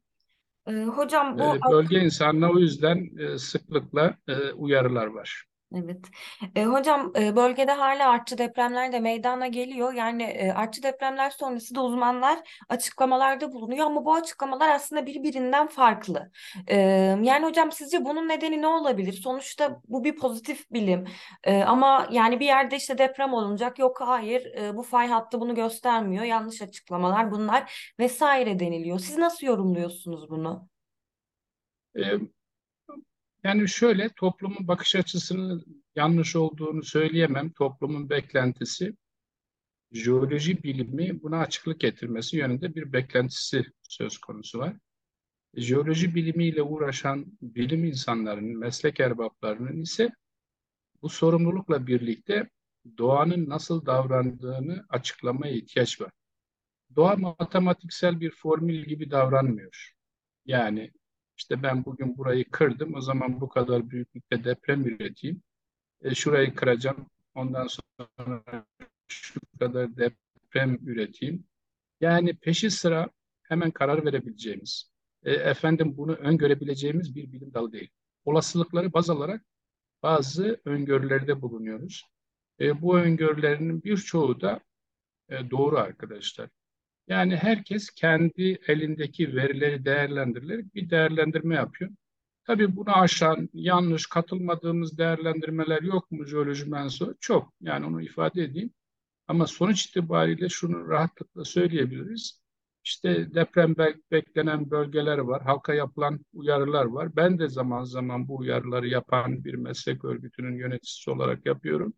Ee, 0.68 0.86
hocam 0.86 1.40
bu 1.40 1.72
bölge 1.72 2.00
insanına 2.00 2.52
o 2.52 2.60
yüzden 2.60 3.10
sıklıkla 3.38 4.18
uyarılar 4.56 5.08
var. 5.08 5.47
Evet. 5.76 6.06
E, 6.56 6.66
hocam 6.66 7.14
e, 7.20 7.36
bölgede 7.36 7.72
hala 7.72 8.10
artçı 8.10 8.38
depremler 8.38 8.92
de 8.92 9.00
meydana 9.00 9.48
geliyor. 9.48 9.94
Yani 9.94 10.24
e, 10.24 10.52
artçı 10.52 10.84
depremler 10.84 11.30
sonrası 11.30 11.76
da 11.76 11.84
uzmanlar 11.84 12.40
açıklamalarda 12.70 13.52
bulunuyor 13.52 13.86
ama 13.86 14.06
bu 14.06 14.14
açıklamalar 14.14 14.70
aslında 14.70 15.06
birbirinden 15.06 15.68
farklı. 15.68 16.32
E, 16.68 16.78
yani 17.24 17.46
hocam 17.46 17.72
sizce 17.72 18.06
bunun 18.06 18.28
nedeni 18.28 18.62
ne 18.62 18.68
olabilir? 18.68 19.14
Sonuçta 19.14 19.82
bu 19.88 20.04
bir 20.04 20.16
pozitif 20.16 20.72
bilim. 20.72 21.06
E, 21.44 21.64
ama 21.64 22.08
yani 22.12 22.40
bir 22.40 22.46
yerde 22.46 22.76
işte 22.76 22.98
deprem 22.98 23.34
olacak. 23.34 23.80
Yok 23.80 24.02
hayır 24.02 24.46
e, 24.46 24.78
bu 24.78 24.84
fay 24.84 25.08
hattı 25.08 25.42
bunu 25.42 25.56
göstermiyor. 25.56 26.24
Yanlış 26.24 26.62
açıklamalar 26.62 27.32
bunlar 27.32 27.94
vesaire 28.00 28.60
deniliyor. 28.60 29.00
Siz 29.00 29.18
nasıl 29.18 29.48
yorumluyorsunuz 29.48 30.30
bunu? 30.30 30.70
E, 31.96 32.37
yani 33.48 33.70
şöyle 33.70 34.10
toplumun 34.10 34.68
bakış 34.68 34.96
açısının 34.96 35.84
yanlış 35.96 36.36
olduğunu 36.36 36.84
söyleyemem. 36.84 37.52
Toplumun 37.52 38.10
beklentisi 38.10 38.96
jeoloji 39.92 40.64
bilimi 40.64 41.22
buna 41.24 41.40
açıklık 41.40 41.80
getirmesi 41.80 42.38
yönünde 42.38 42.76
bir 42.76 42.94
beklentisi 42.94 43.66
söz 43.84 44.18
konusu 44.18 44.60
var. 44.60 44.74
Jeoloji 45.56 46.16
bilimiyle 46.16 46.62
uğraşan 46.62 47.26
bilim 47.42 47.86
insanlarının, 47.86 48.58
meslek 48.58 49.00
erbaplarının 49.00 49.82
ise 49.82 50.12
bu 51.02 51.10
sorumlulukla 51.10 51.88
birlikte 51.88 52.50
doğanın 52.98 53.50
nasıl 53.50 53.86
davrandığını 53.86 54.86
açıklamaya 54.90 55.54
ihtiyaç 55.54 56.02
var. 56.02 56.12
Doğa 56.96 57.16
matematiksel 57.16 58.20
bir 58.20 58.32
formül 58.32 58.86
gibi 58.86 59.12
davranmıyor. 59.12 59.94
Yani 60.46 60.92
işte 61.38 61.64
ben 61.64 61.86
bugün 61.86 62.18
burayı 62.18 62.52
kırdım. 62.52 62.96
O 62.96 63.02
zaman 63.02 63.42
bu 63.42 63.50
kadar 63.50 63.90
büyüklükte 63.90 64.44
deprem 64.44 64.86
üreteyim. 64.86 65.42
E, 66.02 66.16
şurayı 66.16 66.56
kıracağım. 66.56 67.10
Ondan 67.36 67.68
sonra 67.68 68.66
şu 69.08 69.40
kadar 69.60 69.98
deprem 69.98 70.76
üreteyim. 70.88 71.44
Yani 72.02 72.34
peşi 72.34 72.72
sıra 72.72 73.10
hemen 73.44 73.72
karar 73.72 74.06
verebileceğimiz, 74.06 74.92
e, 75.24 75.32
efendim 75.34 75.98
bunu 75.98 76.14
öngörebileceğimiz 76.14 77.16
bir 77.16 77.32
bilim 77.32 77.54
dalı 77.54 77.72
değil. 77.72 77.90
Olasılıkları 78.26 78.94
baz 78.94 79.10
alarak 79.10 79.46
bazı 80.04 80.62
öngörülerde 80.66 81.42
bulunuyoruz. 81.42 82.06
E, 82.60 82.82
bu 82.82 82.98
öngörülerin 83.00 83.84
birçoğu 83.84 84.42
da 84.42 84.60
e, 85.30 85.50
doğru 85.50 85.78
arkadaşlar. 85.78 86.50
Yani 87.08 87.36
herkes 87.36 87.90
kendi 87.90 88.60
elindeki 88.68 89.36
verileri 89.36 89.86
değerlendirerek 89.86 90.76
bir 90.76 90.90
değerlendirme 90.90 91.56
yapıyor. 91.56 91.92
Tabii 92.44 92.76
bunu 92.76 92.98
aşan, 92.98 93.50
yanlış, 93.54 94.06
katılmadığımız 94.08 94.98
değerlendirmeler 94.98 95.82
yok 95.82 96.12
mu 96.12 96.26
jeoloji 96.26 96.66
mensubu? 96.70 97.16
Çok. 97.20 97.54
Yani 97.62 97.86
onu 97.86 98.02
ifade 98.02 98.44
edeyim. 98.44 98.74
Ama 99.28 99.48
sonuç 99.48 99.86
itibariyle 99.86 100.50
şunu 100.50 100.90
rahatlıkla 100.90 101.46
söyleyebiliriz. 101.46 102.42
İşte 102.84 103.34
deprem 103.36 103.76
beklenen 104.12 104.72
bölgeler 104.72 105.18
var, 105.18 105.44
halka 105.44 105.74
yapılan 105.74 106.20
uyarılar 106.34 106.86
var. 106.86 107.16
Ben 107.16 107.40
de 107.40 107.50
zaman 107.50 107.84
zaman 107.84 108.28
bu 108.28 108.38
uyarıları 108.38 108.88
yapan 108.88 109.44
bir 109.44 109.54
meslek 109.54 110.06
örgütünün 110.06 110.58
yöneticisi 110.58 111.12
olarak 111.12 111.46
yapıyorum. 111.46 111.94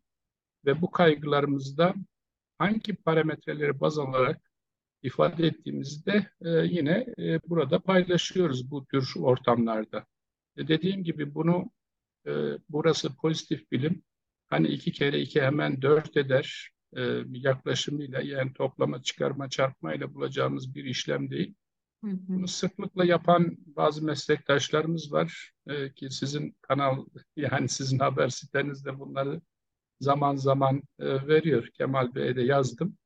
Ve 0.66 0.82
bu 0.82 0.92
kaygılarımızda 0.92 1.94
hangi 2.58 2.96
parametreleri 2.96 3.80
baz 3.80 4.00
alarak 4.00 4.49
ifade 5.04 5.48
ettiğimizde 5.48 6.28
e, 6.42 6.50
yine 6.50 7.06
e, 7.20 7.40
burada 7.50 7.80
paylaşıyoruz 7.80 8.72
bu 8.72 8.86
tür 8.86 9.14
ortamlarda. 9.18 10.06
E, 10.58 10.68
dediğim 10.68 11.04
gibi 11.04 11.36
bunu 11.36 11.72
e, 12.28 12.32
burası 12.70 13.16
pozitif 13.16 13.72
bilim. 13.72 14.04
Hani 14.48 14.68
iki 14.68 14.92
kere 14.92 15.22
iki 15.22 15.42
hemen 15.42 15.82
dört 15.82 16.18
eder 16.18 16.70
e, 16.98 17.24
yaklaşımıyla 17.32 18.22
yani 18.22 18.54
toplama, 18.54 19.04
çıkarma, 19.04 19.50
çarpmayla 19.50 20.14
bulacağımız 20.14 20.76
bir 20.76 20.86
işlem 20.86 21.30
değil. 21.32 21.56
Hı 22.04 22.12
hı. 22.12 22.18
Bunu 22.28 22.48
sıklıkla 22.48 23.06
yapan 23.06 23.58
bazı 23.66 24.06
meslektaşlarımız 24.06 25.12
var 25.12 25.52
e, 25.68 25.94
ki 25.94 26.10
sizin 26.10 26.56
kanal 26.62 27.06
yani 27.36 27.70
sizin 27.70 28.00
haber 28.00 28.30
sitenizde 28.30 29.00
bunları 29.00 29.42
zaman 30.00 30.36
zaman 30.36 30.84
e, 31.00 31.28
veriyor. 31.28 31.68
Kemal 31.74 32.16
Bey'e 32.16 32.36
de 32.36 32.42
yazdım 32.42 32.98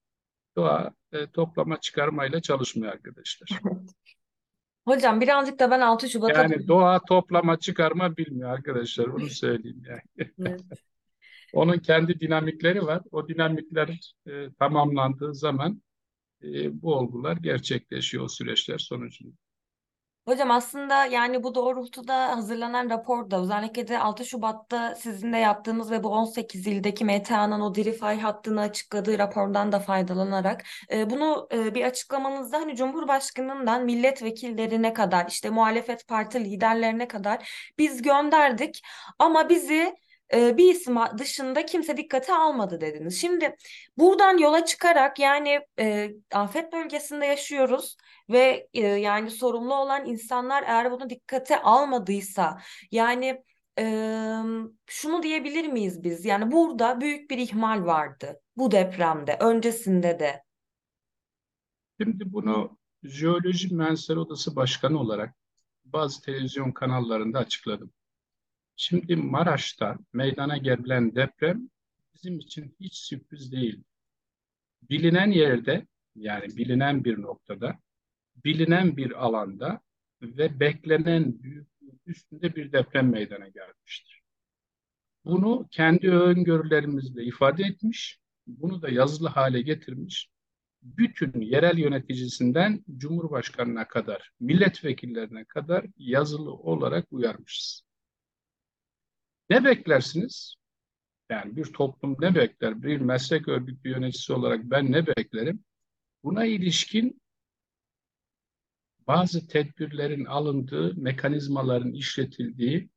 doğa 0.55 0.91
e, 1.11 1.27
toplama 1.27 1.79
çıkarmayla 1.79 2.41
çalışmıyor 2.41 2.93
arkadaşlar. 2.93 3.49
Hocam 4.87 5.21
birazcık 5.21 5.59
da 5.59 5.71
ben 5.71 5.81
6 5.81 6.09
Şubat'a... 6.09 6.41
Yani 6.41 6.67
doğa 6.67 6.99
toplama 6.99 7.59
çıkarma 7.59 8.17
bilmiyor 8.17 8.49
arkadaşlar. 8.49 9.13
Bunu 9.13 9.29
söyleyeyim 9.29 9.83
yani. 9.87 10.29
Evet. 10.39 10.61
Onun 11.53 11.77
kendi 11.77 12.19
dinamikleri 12.19 12.85
var. 12.85 13.01
O 13.11 13.27
dinamikler 13.27 14.13
e, 14.27 14.53
tamamlandığı 14.59 15.35
zaman 15.35 15.81
e, 16.43 16.81
bu 16.81 16.95
olgular 16.95 17.37
gerçekleşiyor 17.37 18.23
o 18.23 18.27
süreçler 18.27 18.77
sonucunda. 18.77 19.35
Hocam 20.25 20.51
aslında 20.51 21.05
yani 21.05 21.43
bu 21.43 21.55
doğrultuda 21.55 22.35
hazırlanan 22.37 22.89
raporda 22.89 23.41
özellikle 23.41 23.87
de 23.87 23.99
6 23.99 24.25
Şubat'ta 24.25 24.95
sizin 24.95 25.33
de 25.33 25.37
yaptığınız 25.37 25.91
ve 25.91 26.03
bu 26.03 26.09
18 26.09 26.67
ildeki 26.67 27.05
MTA'nın 27.05 27.61
o 27.61 27.75
diri 27.75 27.93
fay 27.93 28.19
hattını 28.19 28.61
açıkladığı 28.61 29.19
rapordan 29.19 29.71
da 29.71 29.79
faydalanarak 29.79 30.63
e, 30.91 31.09
bunu 31.09 31.47
e, 31.53 31.75
bir 31.75 31.83
açıklamanızda 31.85 32.57
hani 32.57 32.75
Cumhurbaşkanı'ndan 32.75 33.85
milletvekillerine 33.85 34.93
kadar 34.93 35.27
işte 35.27 35.49
muhalefet 35.49 36.07
parti 36.07 36.45
liderlerine 36.45 37.07
kadar 37.07 37.49
biz 37.77 38.01
gönderdik. 38.01 38.81
Ama 39.19 39.49
bizi 39.49 39.95
e, 40.33 40.57
bir 40.57 40.73
isim 40.73 40.95
dışında 41.17 41.65
kimse 41.65 41.97
dikkate 41.97 42.33
almadı 42.33 42.81
dediniz. 42.81 43.21
Şimdi 43.21 43.55
buradan 43.97 44.37
yola 44.37 44.65
çıkarak 44.65 45.19
yani 45.19 45.59
e, 45.79 46.11
afet 46.33 46.73
bölgesinde 46.73 47.25
yaşıyoruz 47.25 47.97
ve 48.29 48.67
e, 48.73 48.81
yani 48.81 49.31
sorumlu 49.31 49.75
olan 49.75 50.05
insanlar 50.05 50.63
eğer 50.63 50.91
bunu 50.91 51.09
dikkate 51.09 51.61
almadıysa 51.61 52.61
yani 52.91 53.43
e, 53.79 53.83
şunu 54.85 55.23
diyebilir 55.23 55.67
miyiz 55.67 56.03
biz? 56.03 56.25
Yani 56.25 56.51
burada 56.51 57.01
büyük 57.01 57.31
bir 57.31 57.37
ihmal 57.37 57.85
vardı 57.85 58.41
bu 58.57 58.71
depremde, 58.71 59.37
öncesinde 59.39 60.19
de. 60.19 60.43
Şimdi 62.01 62.33
bunu 62.33 62.77
Jeoloji 63.03 63.75
Mühendisleri 63.75 64.19
Odası 64.19 64.55
Başkanı 64.55 64.99
olarak 64.99 65.35
bazı 65.85 66.21
televizyon 66.21 66.71
kanallarında 66.71 67.39
açıkladım. 67.39 67.91
Şimdi 68.75 69.15
Maraş'ta 69.15 69.97
meydana 70.13 70.57
gelen 70.57 71.15
deprem 71.15 71.69
bizim 72.13 72.39
için 72.39 72.75
hiç 72.79 72.95
sürpriz 72.97 73.51
değil. 73.51 73.83
Bilinen 74.89 75.31
yerde 75.31 75.87
yani 76.15 76.57
bilinen 76.57 77.03
bir 77.03 77.21
noktada, 77.21 77.79
bilinen 78.35 78.97
bir 78.97 79.25
alanda 79.25 79.81
ve 80.21 80.59
beklenen 80.59 81.43
büyüklüğün 81.43 82.01
üstünde 82.05 82.55
bir 82.55 82.71
deprem 82.71 83.09
meydana 83.09 83.47
gelmiştir. 83.47 84.21
Bunu 85.25 85.67
kendi 85.71 86.09
öngörülerimizle 86.09 87.23
ifade 87.23 87.63
etmiş, 87.63 88.19
bunu 88.47 88.81
da 88.81 88.89
yazılı 88.89 89.29
hale 89.29 89.61
getirmiş 89.61 90.29
bütün 90.83 91.41
yerel 91.41 91.77
yöneticisinden 91.77 92.85
Cumhurbaşkanına 92.97 93.87
kadar, 93.87 94.31
milletvekillerine 94.39 95.45
kadar 95.45 95.85
yazılı 95.97 96.53
olarak 96.53 97.05
uyarmışız. 97.11 97.83
Ne 99.53 99.63
beklersiniz? 99.63 100.55
Yani 101.29 101.55
bir 101.55 101.65
toplum 101.65 102.15
ne 102.19 102.35
bekler? 102.35 102.83
Bir 102.83 102.97
meslek 102.97 103.47
örgütü 103.47 103.89
yöneticisi 103.89 104.33
olarak 104.33 104.63
ben 104.63 104.91
ne 104.91 105.07
beklerim? 105.07 105.63
Buna 106.23 106.45
ilişkin 106.45 107.21
bazı 109.07 109.47
tedbirlerin 109.47 110.25
alındığı, 110.25 111.01
mekanizmaların 111.01 111.93
işletildiği, 111.93 112.89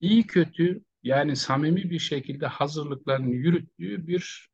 iyi 0.00 0.26
kötü 0.26 0.82
yani 1.02 1.36
samimi 1.36 1.90
bir 1.90 1.98
şekilde 1.98 2.46
hazırlıklarını 2.46 3.34
yürüttüğü 3.34 4.06
bir 4.06 4.48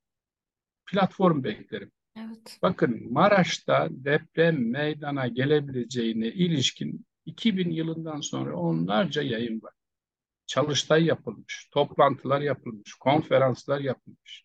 platform 0.87 1.45
beklerim. 1.45 1.92
Evet. 2.16 2.59
Bakın 2.62 3.12
Maraş'ta 3.12 3.88
deprem 3.90 4.71
meydana 4.71 5.26
gelebileceğine 5.26 6.28
ilişkin 6.28 7.07
2000 7.26 7.71
yılından 7.71 8.21
sonra 8.21 8.57
onlarca 8.57 9.23
yayın 9.23 9.62
var. 9.62 9.79
Çalıştay 10.50 11.04
yapılmış, 11.04 11.69
toplantılar 11.73 12.40
yapılmış, 12.40 12.95
konferanslar 12.95 13.80
yapılmış. 13.80 14.45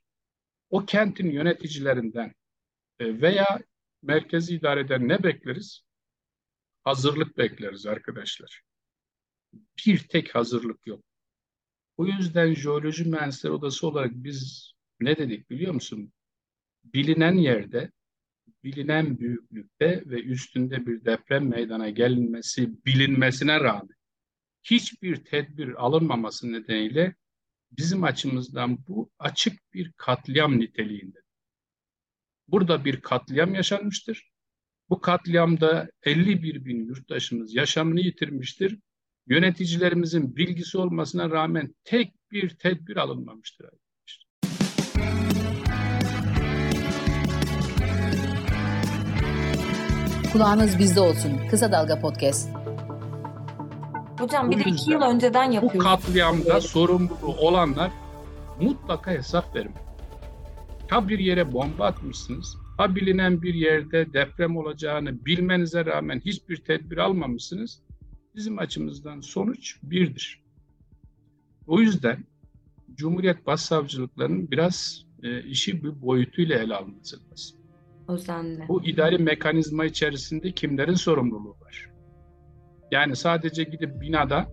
O 0.69 0.85
kentin 0.85 1.31
yöneticilerinden 1.31 2.33
e, 2.99 3.21
veya 3.21 3.59
merkezi 4.01 4.55
idareden 4.55 5.07
ne 5.07 5.23
bekleriz? 5.23 5.81
Hazırlık 6.83 7.37
bekleriz 7.37 7.85
arkadaşlar. 7.85 8.61
Bir 9.85 9.99
tek 9.99 10.35
hazırlık 10.35 10.87
yok. 10.87 11.03
O 11.97 12.05
yüzden 12.05 12.53
Jeoloji 12.53 13.03
Mühendisleri 13.03 13.53
Odası 13.53 13.87
olarak 13.87 14.11
biz 14.13 14.71
ne 14.99 15.17
dedik 15.17 15.49
biliyor 15.49 15.73
musun? 15.73 16.13
Bilinen 16.83 17.35
yerde, 17.35 17.91
bilinen 18.63 19.19
büyüklükte 19.19 20.03
ve 20.05 20.21
üstünde 20.21 20.85
bir 20.85 21.05
deprem 21.05 21.49
meydana 21.49 21.89
gelinmesi 21.89 22.85
bilinmesine 22.85 23.59
rağmen 23.59 23.94
hiçbir 24.65 25.23
tedbir 25.23 25.85
alınmaması 25.85 26.51
nedeniyle 26.51 27.15
bizim 27.71 28.03
açımızdan 28.03 28.87
bu 28.87 29.09
açık 29.19 29.73
bir 29.73 29.91
katliam 29.97 30.59
niteliğinde. 30.59 31.19
Burada 32.47 32.85
bir 32.85 33.01
katliam 33.01 33.55
yaşanmıştır. 33.55 34.31
Bu 34.89 35.01
katliamda 35.01 35.89
51 36.03 36.65
bin 36.65 36.85
yurttaşımız 36.85 37.55
yaşamını 37.55 37.99
yitirmiştir. 37.99 38.79
Yöneticilerimizin 39.27 40.35
bilgisi 40.35 40.77
olmasına 40.77 41.29
rağmen 41.29 41.75
tek 41.83 42.13
bir 42.31 42.49
tedbir 42.49 42.97
alınmamıştır. 42.97 43.69
Kulağınız 50.33 50.79
bizde 50.79 50.99
olsun. 50.99 51.47
Kısa 51.49 51.71
Dalga 51.71 51.99
Podcast. 51.99 52.64
Hocam 54.19 54.51
bir 54.51 54.55
Bu 54.55 54.59
de 54.65 54.69
iki 54.69 54.91
yıl 54.91 55.01
önceden 55.01 55.49
Bu 55.49 55.53
yapıyoruz. 55.53 55.83
katliamda 55.83 56.61
sorumlu 56.61 57.17
olanlar 57.37 57.91
mutlaka 58.61 59.11
hesap 59.11 59.55
verin. 59.55 59.71
Ha 60.89 61.09
bir 61.09 61.19
yere 61.19 61.53
bomba 61.53 61.85
atmışsınız, 61.85 62.57
ha 62.77 62.95
bilinen 62.95 63.41
bir 63.41 63.53
yerde 63.53 64.13
deprem 64.13 64.57
olacağını 64.57 65.25
bilmenize 65.25 65.85
rağmen 65.85 66.19
hiçbir 66.25 66.57
tedbir 66.57 66.97
almamışsınız. 66.97 67.81
Bizim 68.35 68.59
açımızdan 68.59 69.19
sonuç 69.21 69.77
birdir. 69.83 70.43
O 71.67 71.79
yüzden 71.79 72.25
Cumhuriyet 72.95 73.45
Başsavcılıklarının 73.47 74.51
biraz 74.51 75.05
e, 75.23 75.43
işi 75.43 75.83
bir 75.83 76.01
boyutuyla 76.01 76.59
ele 76.59 76.75
alması 76.75 77.15
lazım. 77.31 77.57
Özenle. 78.07 78.67
Bu 78.67 78.83
idari 78.85 79.17
mekanizma 79.17 79.85
içerisinde 79.85 80.51
kimlerin 80.51 80.93
sorumluluğu 80.93 81.55
var? 81.61 81.89
Yani 82.91 83.15
sadece 83.15 83.63
gidip 83.63 84.01
binada 84.01 84.47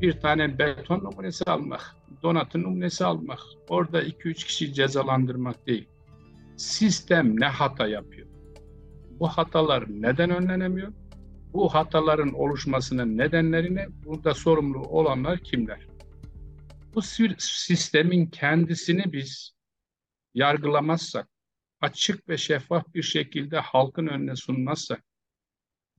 bir 0.00 0.20
tane 0.20 0.58
beton 0.58 0.98
numunesi 0.98 1.44
almak, 1.44 1.96
donatın 2.22 2.62
numunesi 2.62 3.04
almak, 3.04 3.38
orada 3.68 4.02
2-3 4.02 4.34
kişiyi 4.34 4.74
cezalandırmak 4.74 5.66
değil. 5.66 5.88
Sistem 6.56 7.40
ne 7.40 7.46
hata 7.46 7.88
yapıyor? 7.88 8.28
Bu 9.10 9.28
hatalar 9.28 9.84
neden 9.88 10.30
önlenemiyor? 10.30 10.92
Bu 11.52 11.74
hataların 11.74 12.32
oluşmasının 12.32 13.18
nedenlerine 13.18 13.86
burada 14.04 14.34
sorumlu 14.34 14.78
olanlar 14.78 15.38
kimler? 15.38 15.86
Bu 16.94 17.02
sistemin 17.38 18.26
kendisini 18.26 19.12
biz 19.12 19.52
yargılamazsak, 20.34 21.28
açık 21.80 22.28
ve 22.28 22.36
şeffaf 22.36 22.94
bir 22.94 23.02
şekilde 23.02 23.58
halkın 23.58 24.06
önüne 24.06 24.36
sunmazsak, 24.36 25.04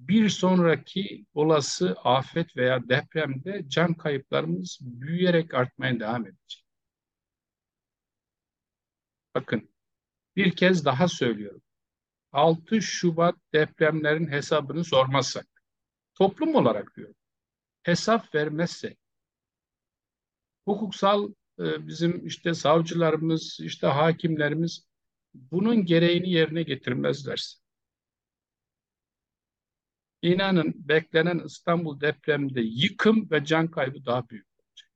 bir 0.08 0.30
sonraki 0.30 1.26
olası 1.34 1.96
afet 2.04 2.58
veya 2.58 2.90
depremde 2.90 3.64
can 3.68 3.94
kayıplarımız 3.94 4.80
büyüyerek 4.82 5.54
artmaya 5.54 6.00
devam 6.00 6.28
edecek. 6.28 6.66
Bakın, 9.36 9.70
bir 10.36 10.56
kez 10.56 10.86
daha 10.86 11.08
söylüyorum. 11.08 11.62
6 12.32 12.82
Şubat 12.82 13.36
depremlerin 13.54 14.28
hesabını 14.28 14.84
sormazsak, 14.84 15.48
toplum 16.16 16.56
olarak 16.56 16.96
diyorum, 16.96 17.16
hesap 17.84 18.36
vermezsek, 18.36 18.98
hukuksal 20.66 21.34
e, 21.60 21.88
bizim 21.88 22.28
işte 22.28 22.54
savcılarımız, 22.54 23.60
işte 23.62 23.88
hakimlerimiz 23.88 24.88
bunun 25.34 25.86
gereğini 25.86 26.32
yerine 26.32 26.64
getirmezlerse, 26.64 27.61
inanın 30.22 30.74
beklenen 30.76 31.40
İstanbul 31.46 32.02
depreminde 32.02 32.62
yıkım 32.62 33.32
ve 33.32 33.46
can 33.46 33.68
kaybı 33.68 34.06
daha 34.06 34.30
büyük 34.30 34.48
olacak. 34.60 34.92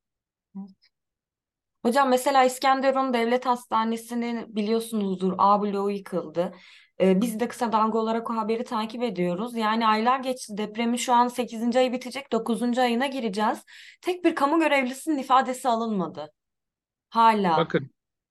Hocam 1.81 2.09
mesela 2.09 2.43
İskenderun 2.43 3.13
Devlet 3.13 3.45
Hastanesi'nin 3.45 4.55
biliyorsunuzdur 4.55 5.33
A 5.37 5.61
bloğu 5.61 5.91
yıkıldı. 5.91 6.53
Ee, 7.01 7.21
biz 7.21 7.39
de 7.39 7.47
kısa 7.47 7.71
dalga 7.71 7.99
olarak 7.99 8.29
o 8.29 8.35
haberi 8.35 8.63
takip 8.63 9.03
ediyoruz. 9.03 9.55
Yani 9.55 9.87
aylar 9.87 10.19
geçti. 10.19 10.57
Depremin 10.57 10.97
şu 10.97 11.13
an 11.13 11.27
8. 11.27 11.75
ayı 11.79 11.93
bitecek. 11.93 12.31
9. 12.31 12.81
ayına 12.81 13.07
gireceğiz. 13.07 13.63
Tek 14.01 14.25
bir 14.25 14.35
kamu 14.35 14.59
görevlisinin 14.59 15.17
ifadesi 15.17 15.69
alınmadı. 15.69 16.31
Hala. 17.09 17.57
Bakın 17.57 17.89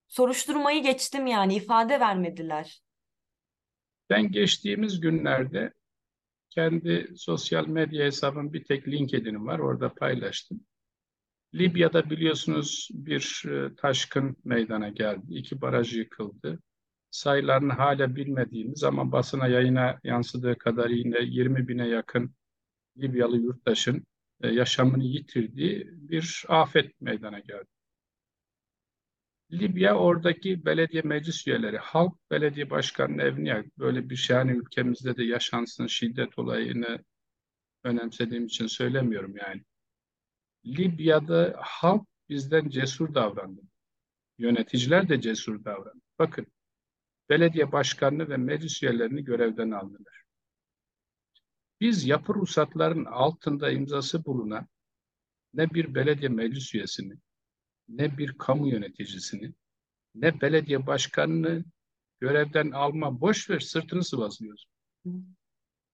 Soruşturmayı 0.09 0.83
geçtim 0.83 1.27
yani 1.27 1.55
ifade 1.55 2.01
vermediler. 2.01 2.83
ben 4.11 4.31
geçtiğimiz 4.31 5.01
günlerde 5.01 5.73
kendi 6.55 7.09
sosyal 7.17 7.67
medya 7.67 8.07
hesabım 8.07 8.53
bir 8.53 8.65
tek 8.65 8.89
LinkedIn'im 8.89 9.47
var. 9.47 9.59
Orada 9.59 9.95
paylaştım. 9.95 10.61
Libya'da 11.55 12.11
biliyorsunuz 12.11 12.89
bir 12.93 13.43
e, 13.49 13.75
taşkın 13.75 14.37
meydana 14.45 14.89
geldi. 14.89 15.25
İki 15.29 15.61
baraj 15.61 15.97
yıkıldı. 15.97 16.61
Sayılarını 17.11 17.73
hala 17.73 18.17
bilmediğimiz 18.17 18.85
ama 18.85 19.13
basına 19.13 19.47
yayına 19.47 20.01
yansıdığı 20.05 20.59
kadar 20.59 20.91
yine 20.91 21.19
20 21.23 21.69
bine 21.69 21.89
yakın 21.89 22.35
Libyalı 22.99 23.37
yurttaşın 23.37 24.07
e, 24.43 24.49
yaşamını 24.49 25.05
yitirdiği 25.05 25.89
bir 25.93 26.45
afet 26.49 27.01
meydana 27.01 27.39
geldi. 27.39 27.74
Libya 29.53 29.95
oradaki 29.99 30.65
belediye 30.65 31.03
meclis 31.03 31.47
üyeleri, 31.47 31.79
halk 31.79 32.31
belediye 32.31 32.71
başkanının 32.71 33.19
evini 33.19 33.49
yaktı. 33.49 33.71
Böyle 33.79 34.11
bir 34.11 34.17
şey 34.17 34.37
hani 34.37 34.53
ülkemizde 34.53 35.17
de 35.17 35.25
yaşansın 35.25 35.87
şiddet 35.87 36.39
olayını 36.39 37.05
önemsediğim 37.85 38.47
için 38.47 38.67
söylemiyorum 38.67 39.37
yani. 39.37 39.63
Libya'da 40.67 41.57
halk 41.59 42.09
bizden 42.29 42.69
cesur 42.69 43.15
davrandı. 43.15 43.61
Yöneticiler 44.39 45.09
de 45.09 45.21
cesur 45.21 45.65
davrandı. 45.65 46.03
Bakın, 46.19 46.47
belediye 47.29 47.73
başkanını 47.73 48.29
ve 48.29 48.37
meclis 48.37 48.83
üyelerini 48.83 49.25
görevden 49.25 49.71
aldılar. 49.71 50.23
Biz 51.81 52.07
yapı 52.07 52.35
ruhsatların 52.35 53.05
altında 53.05 53.71
imzası 53.71 54.25
bulunan 54.25 54.67
ne 55.55 55.71
bir 55.71 55.95
belediye 55.95 56.29
meclis 56.29 56.75
üyesini, 56.75 57.15
ne 57.89 58.19
bir 58.19 58.39
kamu 58.39 58.69
yöneticisini, 58.69 59.53
ne 60.15 60.41
belediye 60.41 60.87
başkanını 60.87 61.65
görevden 62.21 62.71
alma, 62.71 63.21
boş 63.21 63.51
ver 63.51 63.61
sırtını 63.61 64.05
sıvazlıyoruz. 64.05 64.67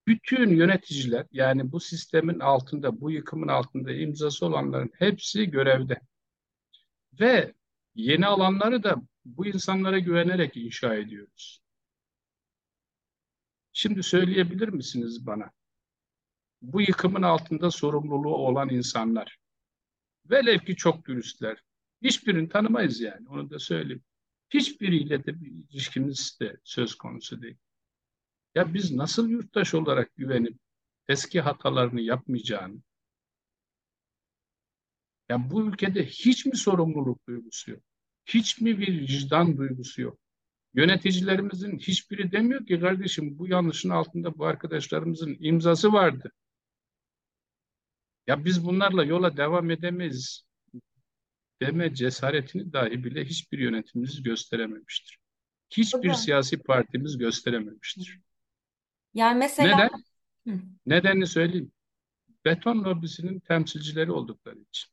Bütün 0.07 0.51
yöneticiler 0.51 1.27
yani 1.33 1.73
bu 1.73 1.81
sistemin 1.81 2.41
altında, 2.41 3.01
bu 3.01 3.11
yıkımın 3.11 3.49
altında 3.49 3.93
imzası 3.93 4.47
olanların 4.47 4.91
hepsi 4.99 5.51
görevde. 5.51 6.01
Ve 7.21 7.55
yeni 7.95 8.27
alanları 8.27 8.83
da 8.83 9.03
bu 9.25 9.47
insanlara 9.47 9.99
güvenerek 9.99 10.57
inşa 10.57 10.95
ediyoruz. 10.95 11.61
Şimdi 13.73 14.03
söyleyebilir 14.03 14.69
misiniz 14.69 15.27
bana? 15.27 15.51
Bu 16.63 16.81
yıkımın 16.81 17.23
altında 17.23 17.71
sorumluluğu 17.71 18.37
olan 18.37 18.69
insanlar, 18.69 19.39
velev 20.31 20.59
ki 20.59 20.77
çok 20.77 21.07
dürüstler, 21.07 21.63
hiçbirini 22.03 22.49
tanımayız 22.49 23.01
yani, 23.01 23.29
onu 23.29 23.51
da 23.51 23.59
söyleyeyim. 23.59 24.05
Hiçbiriyle 24.51 25.25
de 25.25 25.41
bir 25.41 25.51
ilişkimiz 25.51 26.39
de 26.41 26.57
söz 26.65 26.95
konusu 26.95 27.43
değil. 27.43 27.57
Ya 28.55 28.75
biz 28.75 28.93
nasıl 28.93 29.29
yurttaş 29.29 29.75
olarak 29.75 30.17
güvenip 30.17 30.59
eski 31.09 31.41
hatalarını 31.41 32.01
yapmayacağını, 32.01 32.83
ya 35.29 35.51
bu 35.51 35.69
ülkede 35.69 36.07
hiç 36.07 36.47
mi 36.47 36.57
sorumluluk 36.57 37.27
duygusu 37.29 37.71
yok? 37.71 37.83
Hiç 38.27 38.61
mi 38.61 38.79
bir 38.79 39.01
vicdan 39.01 39.57
duygusu 39.57 40.03
yok? 40.03 40.19
Yöneticilerimizin 40.75 41.79
hiçbiri 41.79 42.33
demiyor 42.33 42.67
ki 42.67 42.81
kardeşim 42.81 43.39
bu 43.39 43.49
yanlışın 43.49 43.91
altında 43.91 44.39
bu 44.39 44.45
arkadaşlarımızın 44.45 45.37
imzası 45.41 45.93
vardı. 45.93 46.33
Ya 48.27 48.45
biz 48.45 48.65
bunlarla 48.65 49.05
yola 49.05 49.37
devam 49.37 49.71
edemeyiz 49.71 50.45
deme 51.63 51.95
cesaretini 51.95 52.73
dahi 52.73 53.05
bile 53.05 53.25
hiçbir 53.25 53.59
yönetimimiz 53.59 54.23
gösterememiştir. 54.23 55.19
Hiçbir 55.71 55.99
Hocam. 55.99 56.15
siyasi 56.15 56.63
partimiz 56.63 57.19
gösterememiştir. 57.19 58.21
Yani 59.15 59.39
mesela 59.39 59.77
Neden? 59.77 59.91
Hı. 60.49 60.63
Nedenini 60.87 61.27
söyleyeyim. 61.27 61.73
Beton 62.45 62.85
lobisinin 62.85 63.41
temsilcileri 63.41 64.13
oldukları 64.13 64.59
için. 64.61 64.91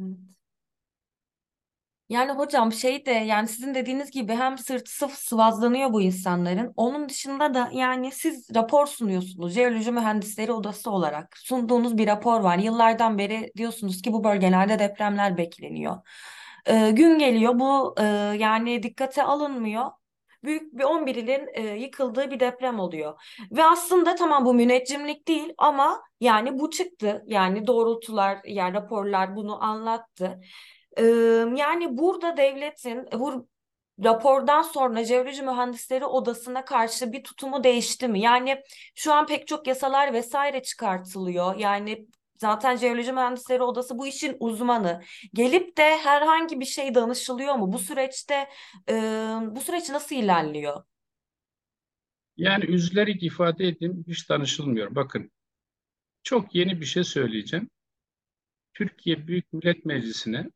Evet. 0.00 0.18
Yani 2.08 2.32
hocam 2.32 2.72
şey 2.72 3.06
de 3.06 3.10
yani 3.10 3.48
sizin 3.48 3.74
dediğiniz 3.74 4.10
gibi 4.10 4.34
hem 4.34 4.58
sırtı 4.58 4.90
sıf 4.92 5.12
sıvazlanıyor 5.12 5.92
bu 5.92 6.02
insanların. 6.02 6.72
Onun 6.76 7.08
dışında 7.08 7.54
da 7.54 7.70
yani 7.72 8.12
siz 8.12 8.48
rapor 8.54 8.86
sunuyorsunuz. 8.86 9.54
Jeoloji 9.54 9.92
Mühendisleri 9.92 10.52
Odası 10.52 10.90
olarak 10.90 11.38
sunduğunuz 11.38 11.98
bir 11.98 12.06
rapor 12.06 12.40
var. 12.40 12.58
Yıllardan 12.58 13.18
beri 13.18 13.52
diyorsunuz 13.56 14.02
ki 14.02 14.12
bu 14.12 14.24
bölgelerde 14.24 14.78
depremler 14.78 15.36
bekleniyor. 15.36 15.96
Ee, 16.66 16.90
gün 16.90 17.18
geliyor 17.18 17.58
bu 17.58 17.94
e, 18.00 18.04
yani 18.38 18.82
dikkate 18.82 19.22
alınmıyor. 19.22 19.90
Büyük 20.44 20.78
bir 20.78 20.84
11 20.84 21.14
ilin 21.14 21.48
e, 21.54 21.62
yıkıldığı 21.62 22.30
bir 22.30 22.40
deprem 22.40 22.80
oluyor. 22.80 23.22
Ve 23.52 23.64
aslında 23.64 24.14
tamam 24.14 24.44
bu 24.44 24.54
müneccimlik 24.54 25.28
değil 25.28 25.54
ama 25.58 26.02
yani 26.20 26.58
bu 26.58 26.70
çıktı. 26.70 27.24
Yani 27.26 27.66
doğrultular 27.66 28.38
yani 28.44 28.74
raporlar 28.74 29.36
bunu 29.36 29.64
anlattı. 29.64 30.40
Yani 31.56 31.98
burada 31.98 32.36
devletin 32.36 33.08
bu 33.12 33.48
rapordan 34.04 34.62
sonra 34.62 35.04
Jeoloji 35.04 35.42
Mühendisleri 35.42 36.04
Odası'na 36.04 36.64
karşı 36.64 37.12
bir 37.12 37.24
tutumu 37.24 37.64
değişti 37.64 38.08
mi? 38.08 38.20
Yani 38.20 38.62
şu 38.94 39.12
an 39.12 39.26
pek 39.26 39.46
çok 39.46 39.66
yasalar 39.66 40.12
vesaire 40.12 40.62
çıkartılıyor. 40.62 41.56
Yani 41.56 42.06
zaten 42.38 42.76
Jeoloji 42.76 43.12
Mühendisleri 43.12 43.62
Odası 43.62 43.98
bu 43.98 44.06
işin 44.06 44.36
uzmanı. 44.40 45.02
Gelip 45.34 45.76
de 45.76 45.96
herhangi 45.96 46.60
bir 46.60 46.64
şey 46.64 46.94
danışılıyor 46.94 47.54
mu? 47.54 47.72
Bu 47.72 47.78
süreçte 47.78 48.48
e, 48.88 48.94
bu 49.50 49.60
süreç 49.60 49.88
nasıl 49.90 50.16
ilerliyor? 50.16 50.82
Yani 52.36 52.64
üzülerek 52.64 53.22
ifade 53.22 53.68
edeyim 53.68 54.04
hiç 54.08 54.30
danışılmıyor. 54.30 54.94
Bakın 54.94 55.30
çok 56.22 56.54
yeni 56.54 56.80
bir 56.80 56.86
şey 56.86 57.04
söyleyeceğim. 57.04 57.70
Türkiye 58.74 59.26
Büyük 59.26 59.52
Millet 59.52 59.84
Meclisi'ne 59.84 60.50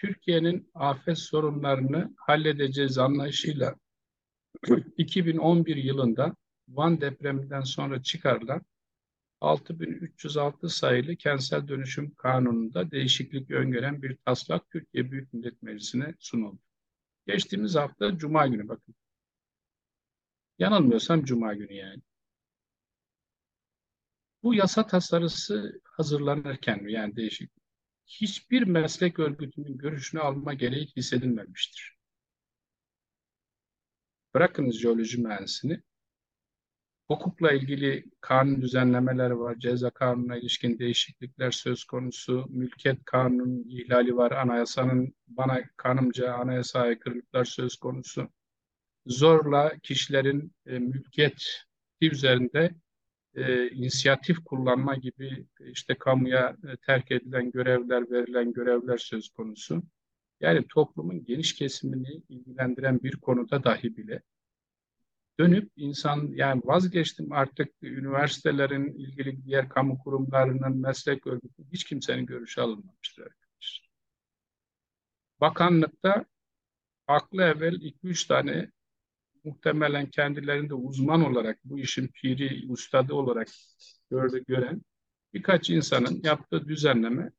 Türkiye'nin 0.00 0.70
afet 0.74 1.18
sorunlarını 1.18 2.14
halledeceğiz 2.16 2.98
anlayışıyla 2.98 3.76
2011 4.96 5.76
yılında 5.76 6.36
Van 6.68 7.00
depreminden 7.00 7.60
sonra 7.60 8.02
çıkarılan 8.02 8.62
6306 9.40 10.68
sayılı 10.68 11.16
kentsel 11.16 11.68
dönüşüm 11.68 12.14
kanununda 12.14 12.90
değişiklik 12.90 13.50
öngören 13.50 14.02
bir 14.02 14.16
taslak 14.16 14.70
Türkiye 14.70 15.10
Büyük 15.10 15.32
Millet 15.32 15.62
Meclisi'ne 15.62 16.14
sunuldu. 16.18 16.60
Geçtiğimiz 17.26 17.74
hafta 17.74 18.18
Cuma 18.18 18.46
günü 18.46 18.68
bakın. 18.68 18.94
Yanılmıyorsam 20.58 21.24
Cuma 21.24 21.54
günü 21.54 21.72
yani. 21.72 22.02
Bu 24.42 24.54
yasa 24.54 24.86
tasarısı 24.86 25.80
hazırlanırken 25.84 26.88
yani 26.88 27.16
değişik 27.16 27.59
hiçbir 28.10 28.62
meslek 28.62 29.18
örgütünün 29.18 29.78
görüşünü 29.78 30.20
alma 30.20 30.54
gereği 30.54 30.86
hissedilmemiştir. 30.96 31.98
Bırakınız 34.34 34.80
jeoloji 34.80 35.20
mühendisini. 35.22 35.82
Hukukla 37.08 37.52
ilgili 37.52 38.04
kanun 38.20 38.62
düzenlemeleri 38.62 39.38
var, 39.38 39.58
ceza 39.58 39.90
kanununa 39.90 40.36
ilişkin 40.36 40.78
değişiklikler 40.78 41.50
söz 41.50 41.84
konusu, 41.84 42.46
mülkiyet 42.48 43.04
kanunun 43.04 43.64
ihlali 43.68 44.16
var, 44.16 44.30
anayasanın 44.30 45.14
bana 45.26 45.62
kanımca 45.76 46.34
anayasa 46.34 46.80
aykırılıklar 46.80 47.44
söz 47.44 47.76
konusu. 47.76 48.28
Zorla 49.06 49.78
kişilerin 49.82 50.52
e, 50.66 50.78
mülkiyeti 50.78 51.44
üzerinde 52.00 52.74
e, 53.34 53.70
inisiyatif 53.70 54.44
kullanma 54.44 54.94
gibi 54.94 55.46
işte 55.60 55.94
kamuya 55.94 56.56
e, 56.68 56.76
terk 56.76 57.10
edilen 57.10 57.50
görevler, 57.50 58.10
verilen 58.10 58.52
görevler 58.52 58.98
söz 58.98 59.28
konusu. 59.28 59.82
Yani 60.40 60.66
toplumun 60.68 61.24
geniş 61.24 61.54
kesimini 61.54 62.22
ilgilendiren 62.28 63.02
bir 63.02 63.16
konuda 63.16 63.64
dahi 63.64 63.96
bile 63.96 64.22
dönüp 65.40 65.72
insan 65.76 66.28
yani 66.34 66.62
vazgeçtim 66.64 67.32
artık 67.32 67.72
üniversitelerin 67.82 68.92
ilgili 68.92 69.44
diğer 69.44 69.68
kamu 69.68 69.98
kurumlarının 69.98 70.76
meslek 70.76 71.26
örgütü 71.26 71.64
hiç 71.72 71.84
kimsenin 71.84 72.26
görüşü 72.26 72.60
alınmamıştır 72.60 73.22
arkadaşlar. 73.22 73.90
Bakanlıkta 75.40 76.24
aklı 77.06 77.42
evvel 77.42 77.74
2-3 77.74 78.28
tane 78.28 78.70
muhtemelen 79.44 80.10
kendilerinde 80.10 80.74
uzman 80.74 81.24
olarak 81.24 81.58
bu 81.64 81.78
işin 81.78 82.08
piri, 82.08 82.66
ustadı 82.68 83.14
olarak 83.14 83.48
gördü, 84.10 84.44
gören 84.48 84.82
birkaç 85.34 85.70
insanın 85.70 86.20
yaptığı 86.24 86.68
düzenleme 86.68 87.30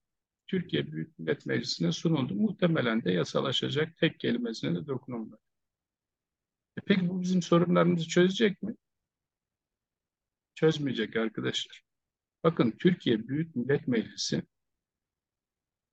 Türkiye 0.47 0.91
Büyük 0.91 1.19
Millet 1.19 1.45
Meclisi'ne 1.45 1.91
sunuldu. 1.91 2.35
Muhtemelen 2.35 3.03
de 3.03 3.11
yasalaşacak 3.11 3.97
tek 3.97 4.19
kelimesine 4.19 4.75
de 4.75 4.87
dokunulmadı. 4.87 5.41
E 6.77 6.81
peki 6.85 7.09
bu 7.09 7.21
bizim 7.21 7.41
sorunlarımızı 7.41 8.07
çözecek 8.07 8.63
mi? 8.63 8.75
Çözmeyecek 10.55 11.15
arkadaşlar. 11.15 11.83
Bakın 12.43 12.71
Türkiye 12.71 13.27
Büyük 13.27 13.55
Millet 13.55 13.87
Meclisi 13.87 14.43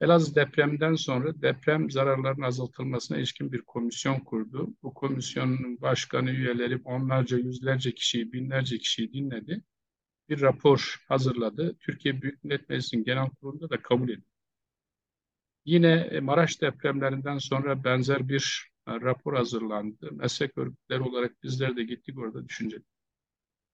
Elazığ 0.01 0.35
depremden 0.35 0.95
sonra 0.95 1.43
deprem 1.43 1.91
zararlarının 1.91 2.43
azaltılmasına 2.43 3.19
ilişkin 3.19 3.53
bir 3.53 3.63
komisyon 3.63 4.21
kurdu. 4.21 4.75
Bu 4.83 4.95
komisyonun 4.95 5.81
başkanı, 5.81 6.31
üyeleri 6.31 6.81
onlarca, 6.85 7.39
yüzlerce 7.39 7.95
kişiyi, 7.95 8.33
binlerce 8.33 8.79
kişiyi 8.79 9.13
dinledi. 9.13 9.65
Bir 10.29 10.41
rapor 10.41 11.05
hazırladı. 11.09 11.77
Türkiye 11.81 12.23
Büyük 12.23 12.45
Millet 12.45 12.69
Meclisi'nin 12.69 13.05
genel 13.05 13.31
kurulunda 13.31 13.71
da 13.71 13.83
kabul 13.83 14.09
edildi. 14.09 14.27
Yine 15.65 15.93
e, 15.93 16.21
Maraş 16.21 16.61
depremlerinden 16.61 17.39
sonra 17.39 17.85
benzer 17.85 18.29
bir 18.29 18.71
e, 18.87 18.93
rapor 18.93 19.37
hazırlandı. 19.37 20.13
Meslek 20.13 20.59
örgütleri 20.59 21.01
olarak 21.03 21.43
bizler 21.43 21.77
de 21.77 21.83
gittik 21.85 22.19
orada 22.19 22.49
düşüncelik. 22.49 22.87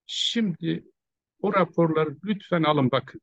Şimdi 0.06 0.84
o 1.40 1.54
raporları 1.54 2.16
lütfen 2.24 2.62
alın 2.62 2.90
bakın 2.90 3.20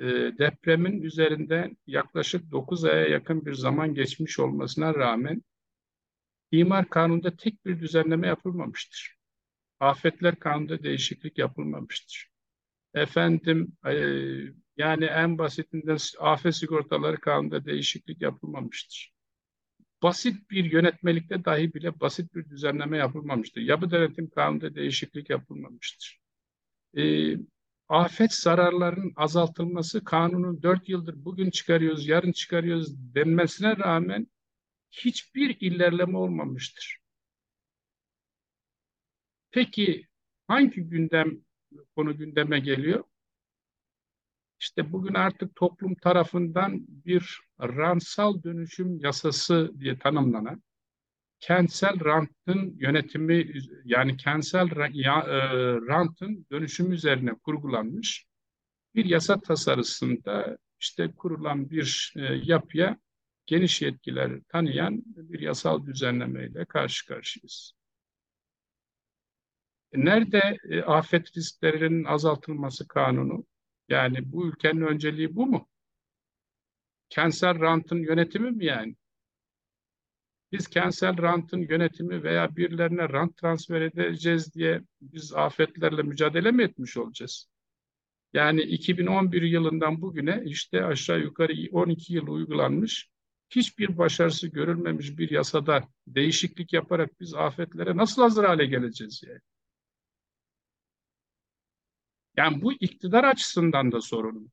e, 0.00 0.04
depremin 0.38 1.02
üzerinden 1.02 1.76
yaklaşık 1.86 2.50
9 2.52 2.84
aya 2.84 3.08
yakın 3.08 3.46
bir 3.46 3.54
zaman 3.54 3.94
geçmiş 3.94 4.38
olmasına 4.38 4.94
rağmen 4.94 5.42
imar 6.50 6.88
kanunda 6.88 7.36
tek 7.36 7.66
bir 7.66 7.80
düzenleme 7.80 8.26
yapılmamıştır. 8.26 9.16
Afetler 9.80 10.38
kanunda 10.38 10.82
değişiklik 10.82 11.38
yapılmamıştır. 11.38 12.30
Efendim 12.94 13.72
e, 13.86 13.94
yani 14.76 15.04
en 15.04 15.38
basitinden 15.38 15.98
afet 16.20 16.56
sigortaları 16.56 17.20
kanunda 17.20 17.64
değişiklik 17.64 18.22
yapılmamıştır. 18.22 19.14
Basit 20.02 20.50
bir 20.50 20.64
yönetmelikte 20.64 21.44
dahi 21.44 21.74
bile 21.74 22.00
basit 22.00 22.34
bir 22.34 22.48
düzenleme 22.48 22.96
yapılmamıştır. 22.98 23.60
Yapı 23.60 23.90
denetim 23.90 24.30
kanunda 24.30 24.74
değişiklik 24.74 25.30
yapılmamıştır. 25.30 26.20
E, 26.96 27.02
afet 27.88 28.32
zararlarının 28.32 29.12
azaltılması 29.16 30.04
kanunun 30.04 30.62
dört 30.62 30.88
yıldır 30.88 31.24
bugün 31.24 31.50
çıkarıyoruz, 31.50 32.06
yarın 32.06 32.32
çıkarıyoruz 32.32 33.14
denmesine 33.14 33.76
rağmen 33.76 34.26
hiçbir 34.90 35.56
ilerleme 35.60 36.18
olmamıştır. 36.18 36.98
Peki 39.50 40.06
hangi 40.48 40.80
gündem 40.82 41.40
konu 41.96 42.16
gündeme 42.16 42.60
geliyor? 42.60 43.04
İşte 44.60 44.92
bugün 44.92 45.14
artık 45.14 45.56
toplum 45.56 45.94
tarafından 45.94 46.86
bir 46.88 47.40
ransal 47.60 48.42
dönüşüm 48.42 48.98
yasası 48.98 49.72
diye 49.80 49.98
tanımlanan 49.98 50.62
kentsel 51.44 52.04
rantın 52.04 52.76
yönetimi 52.78 53.52
yani 53.84 54.16
kentsel 54.16 54.66
e, 54.66 55.36
rantın 55.88 56.46
dönüşümü 56.52 56.94
üzerine 56.94 57.34
kurgulanmış 57.34 58.26
bir 58.94 59.04
yasa 59.04 59.40
tasarısında 59.40 60.58
işte 60.80 61.12
kurulan 61.16 61.70
bir 61.70 62.14
e, 62.16 62.20
yapıya 62.22 62.98
geniş 63.46 63.82
yetkiler 63.82 64.40
tanıyan 64.48 65.02
bir 65.06 65.40
yasal 65.40 65.86
düzenlemeyle 65.86 66.64
karşı 66.64 67.06
karşıyayız. 67.06 67.72
E, 69.92 70.04
nerede 70.04 70.58
e, 70.70 70.82
afet 70.82 71.36
risklerinin 71.36 72.04
azaltılması 72.04 72.88
kanunu? 72.88 73.44
Yani 73.88 74.32
bu 74.32 74.48
ülkenin 74.48 74.80
önceliği 74.80 75.36
bu 75.36 75.46
mu? 75.46 75.68
Kentsel 77.08 77.60
rantın 77.60 77.98
yönetimi 77.98 78.50
mi 78.50 78.64
yani? 78.64 78.96
Biz 80.54 80.68
kentsel 80.68 81.22
rantın 81.22 81.60
yönetimi 81.60 82.22
veya 82.22 82.56
birilerine 82.56 83.08
rant 83.08 83.36
transfer 83.36 83.80
edeceğiz 83.80 84.54
diye 84.54 84.82
biz 85.00 85.34
afetlerle 85.34 86.02
mücadele 86.02 86.50
mi 86.50 86.62
etmiş 86.62 86.96
olacağız? 86.96 87.48
Yani 88.32 88.62
2011 88.62 89.42
yılından 89.42 90.00
bugüne 90.02 90.42
işte 90.44 90.84
aşağı 90.84 91.20
yukarı 91.20 91.52
12 91.72 92.14
yıl 92.14 92.26
uygulanmış, 92.26 93.08
hiçbir 93.50 93.98
başarısı 93.98 94.48
görülmemiş 94.48 95.18
bir 95.18 95.30
yasada 95.30 95.88
değişiklik 96.06 96.72
yaparak 96.72 97.20
biz 97.20 97.34
afetlere 97.34 97.96
nasıl 97.96 98.22
hazır 98.22 98.44
hale 98.44 98.66
geleceğiz 98.66 99.22
yani? 99.26 99.40
Yani 102.36 102.62
bu 102.62 102.72
iktidar 102.72 103.24
açısından 103.24 103.92
da 103.92 104.00
sorun. 104.00 104.52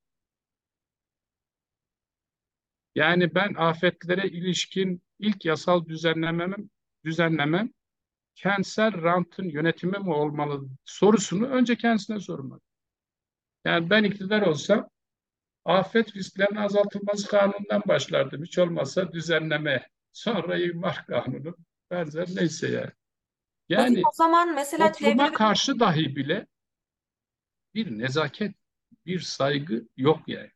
Yani 2.95 3.35
ben 3.35 3.53
afetlere 3.53 4.27
ilişkin 4.27 5.01
ilk 5.21 5.45
yasal 5.45 5.85
düzenlemem, 5.85 6.55
düzenlemem 7.05 7.73
kentsel 8.35 9.03
rantın 9.03 9.49
yönetimi 9.49 9.99
mi 9.99 10.13
olmalı 10.13 10.69
sorusunu 10.85 11.47
önce 11.47 11.75
kendisine 11.75 12.19
sormalı. 12.19 12.59
Yani 13.65 13.89
ben 13.89 14.03
iktidar 14.03 14.41
olsam 14.41 14.89
afet 15.65 16.15
risklerinin 16.15 16.59
azaltılması 16.59 17.27
kanunundan 17.27 17.83
başlardım. 17.87 18.43
Hiç 18.43 18.57
olmazsa 18.57 19.11
düzenleme, 19.11 19.87
sonra 20.11 20.57
imar 20.57 21.05
kanunu, 21.05 21.55
benzer 21.91 22.27
neyse 22.35 22.67
yani. 22.67 22.91
Yani 23.69 24.01
o 24.05 24.11
zaman 24.13 24.53
mesela 24.53 24.91
topluma 24.91 25.25
çevre... 25.25 25.33
karşı 25.33 25.79
dahi 25.79 26.15
bile 26.15 26.47
bir 27.73 27.99
nezaket, 27.99 28.55
bir 29.05 29.19
saygı 29.19 29.87
yok 29.97 30.19
yani. 30.27 30.51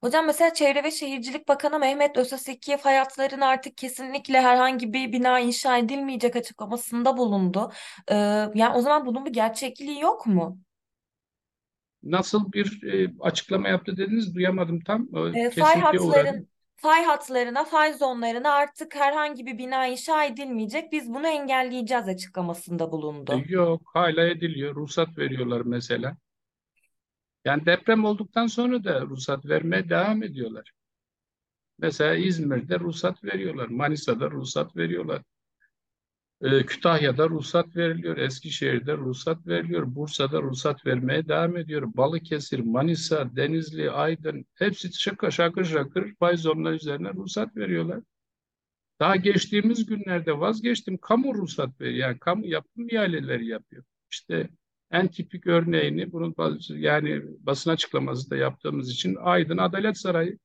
Hocam 0.00 0.26
mesela 0.26 0.54
Çevre 0.54 0.84
ve 0.84 0.90
Şehircilik 0.90 1.48
Bakanı 1.48 1.78
Mehmet 1.78 2.16
Özeseki 2.16 2.76
fay 2.76 2.96
hatlarına 2.96 3.46
artık 3.46 3.76
kesinlikle 3.76 4.40
herhangi 4.40 4.92
bir 4.92 5.12
bina 5.12 5.40
inşa 5.40 5.78
edilmeyecek 5.78 6.36
açıklamasında 6.36 7.16
bulundu. 7.16 7.72
Ee, 8.10 8.14
yani 8.54 8.74
o 8.76 8.80
zaman 8.80 9.06
bunun 9.06 9.24
bir 9.26 9.32
gerçekliği 9.32 10.00
yok 10.00 10.26
mu? 10.26 10.58
Nasıl 12.02 12.52
bir 12.52 12.82
e, 12.92 13.12
açıklama 13.20 13.68
yaptı 13.68 13.96
dediniz 13.96 14.34
duyamadım 14.34 14.80
tam. 14.80 15.02
E, 15.34 15.50
fay 15.50 15.50
Kesintiye 15.50 16.00
uğradım. 16.00 16.24
hatların 16.24 16.48
fay 16.76 17.04
hatlarına, 17.04 17.64
fay 17.64 17.92
zonlarına 17.92 18.52
artık 18.52 18.94
herhangi 18.96 19.46
bir 19.46 19.58
bina 19.58 19.86
inşa 19.86 20.24
edilmeyecek. 20.24 20.92
Biz 20.92 21.14
bunu 21.14 21.26
engelleyeceğiz 21.28 22.08
açıklamasında 22.08 22.92
bulundu. 22.92 23.32
E, 23.48 23.52
yok 23.52 23.82
hala 23.94 24.28
ediliyor. 24.28 24.74
Ruhsat 24.74 25.18
veriyorlar 25.18 25.60
mesela. 25.60 26.16
Yani 27.44 27.66
deprem 27.66 28.04
olduktan 28.04 28.46
sonra 28.46 28.84
da 28.84 29.00
ruhsat 29.00 29.46
vermeye 29.46 29.88
devam 29.88 30.22
ediyorlar. 30.22 30.72
Mesela 31.78 32.14
İzmir'de 32.14 32.80
ruhsat 32.80 33.24
veriyorlar. 33.24 33.68
Manisa'da 33.68 34.30
ruhsat 34.30 34.76
veriyorlar. 34.76 35.22
Ee, 36.42 36.66
Kütahya'da 36.66 37.28
ruhsat 37.28 37.76
veriliyor. 37.76 38.16
Eskişehir'de 38.16 38.96
ruhsat 38.96 39.46
veriliyor. 39.46 39.94
Bursa'da 39.94 40.42
ruhsat 40.42 40.86
vermeye 40.86 41.28
devam 41.28 41.56
ediyor. 41.56 41.82
Balıkesir, 41.96 42.58
Manisa, 42.58 43.36
Denizli, 43.36 43.90
Aydın 43.90 44.46
hepsi 44.54 45.00
şakır 45.00 45.30
şakır 45.30 45.64
şakır 45.64 46.14
fay 46.14 46.36
zonları 46.36 46.74
üzerine 46.74 47.08
ruhsat 47.12 47.56
veriyorlar. 47.56 48.00
Daha 49.00 49.16
geçtiğimiz 49.16 49.86
günlerde 49.86 50.38
vazgeçtim. 50.38 50.98
Kamu 50.98 51.34
ruhsat 51.34 51.80
veriyor. 51.80 51.96
Yani 51.96 52.18
kamu 52.18 52.46
yapım 52.46 52.88
ihaleleri 52.88 53.46
yapıyor. 53.46 53.84
İşte 54.10 54.48
en 54.90 55.08
tipik 55.08 55.46
örneğini 55.46 56.12
bunun 56.12 56.34
yani 56.68 57.22
basın 57.46 57.70
açıklaması 57.70 58.30
da 58.30 58.36
yaptığımız 58.36 58.90
için 58.90 59.16
Aydın 59.20 59.58
Adalet 59.58 59.98
Sarayı. 59.98 60.38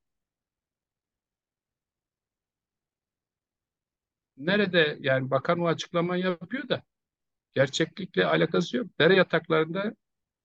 Nerede 4.37 4.97
yani 5.01 5.31
bakan 5.31 5.59
o 5.59 5.67
açıklamayı 5.67 6.23
yapıyor 6.23 6.69
da 6.69 6.83
gerçeklikle 7.55 8.25
alakası 8.25 8.77
yok. 8.77 8.87
Dere 8.99 9.15
yataklarında 9.15 9.95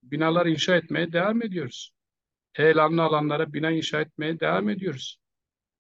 binalar 0.02 0.46
inşa 0.46 0.76
etmeye 0.76 1.12
devam 1.12 1.42
ediyoruz. 1.42 1.92
Heyelanlı 2.52 3.02
alanlara 3.02 3.52
bina 3.52 3.70
inşa 3.70 4.00
etmeye 4.00 4.40
devam 4.40 4.68
ediyoruz. 4.70 5.18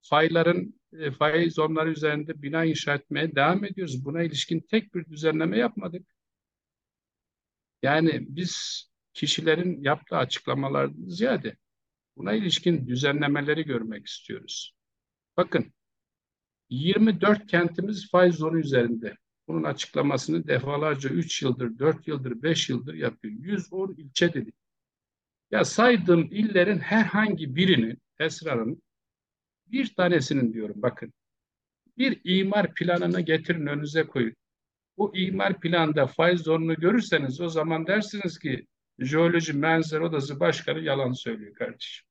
Fayların, 0.02 0.80
e, 0.92 1.10
fay 1.10 1.50
zonları 1.50 1.90
üzerinde 1.90 2.42
bina 2.42 2.64
inşa 2.64 2.94
etmeye 2.94 3.34
devam 3.34 3.64
ediyoruz. 3.64 4.04
Buna 4.04 4.22
ilişkin 4.22 4.60
tek 4.60 4.94
bir 4.94 5.04
düzenleme 5.06 5.58
yapmadık. 5.58 6.06
Yani 7.82 8.26
biz 8.28 8.84
kişilerin 9.14 9.82
yaptığı 9.82 10.16
açıklamalar 10.16 10.90
ziyade 11.06 11.56
buna 12.16 12.32
ilişkin 12.32 12.86
düzenlemeleri 12.86 13.64
görmek 13.64 14.06
istiyoruz. 14.06 14.74
Bakın 15.36 15.72
24 16.70 17.46
kentimiz 17.46 18.10
faiz 18.10 18.34
zonu 18.34 18.58
üzerinde. 18.58 19.16
Bunun 19.48 19.64
açıklamasını 19.64 20.46
defalarca 20.46 21.10
3 21.10 21.42
yıldır, 21.42 21.78
4 21.78 22.08
yıldır, 22.08 22.42
5 22.42 22.70
yıldır 22.70 22.94
yapıyor. 22.94 23.34
110 23.38 23.94
ilçe 23.98 24.34
dedik. 24.34 24.54
Ya 25.50 25.64
saydığım 25.64 26.28
illerin 26.30 26.78
herhangi 26.78 27.56
birinin, 27.56 27.98
Esra'nın 28.18 28.82
bir 29.66 29.94
tanesinin 29.94 30.52
diyorum 30.52 30.82
bakın. 30.82 31.12
Bir 31.98 32.20
imar 32.24 32.74
planını 32.74 33.20
getirin 33.20 33.66
önünüze 33.66 34.02
koyun 34.06 34.34
bu 35.00 35.16
imar 35.16 35.60
planda 35.60 36.06
faiz 36.06 36.40
zorunu 36.40 36.74
görürseniz 36.74 37.40
o 37.40 37.48
zaman 37.48 37.86
dersiniz 37.86 38.38
ki 38.38 38.66
Jeoloji 38.98 39.52
Menzer 39.52 40.00
Odası 40.00 40.40
Başkanı 40.40 40.80
yalan 40.80 41.12
söylüyor 41.12 41.54
kardeşim. 41.54 42.06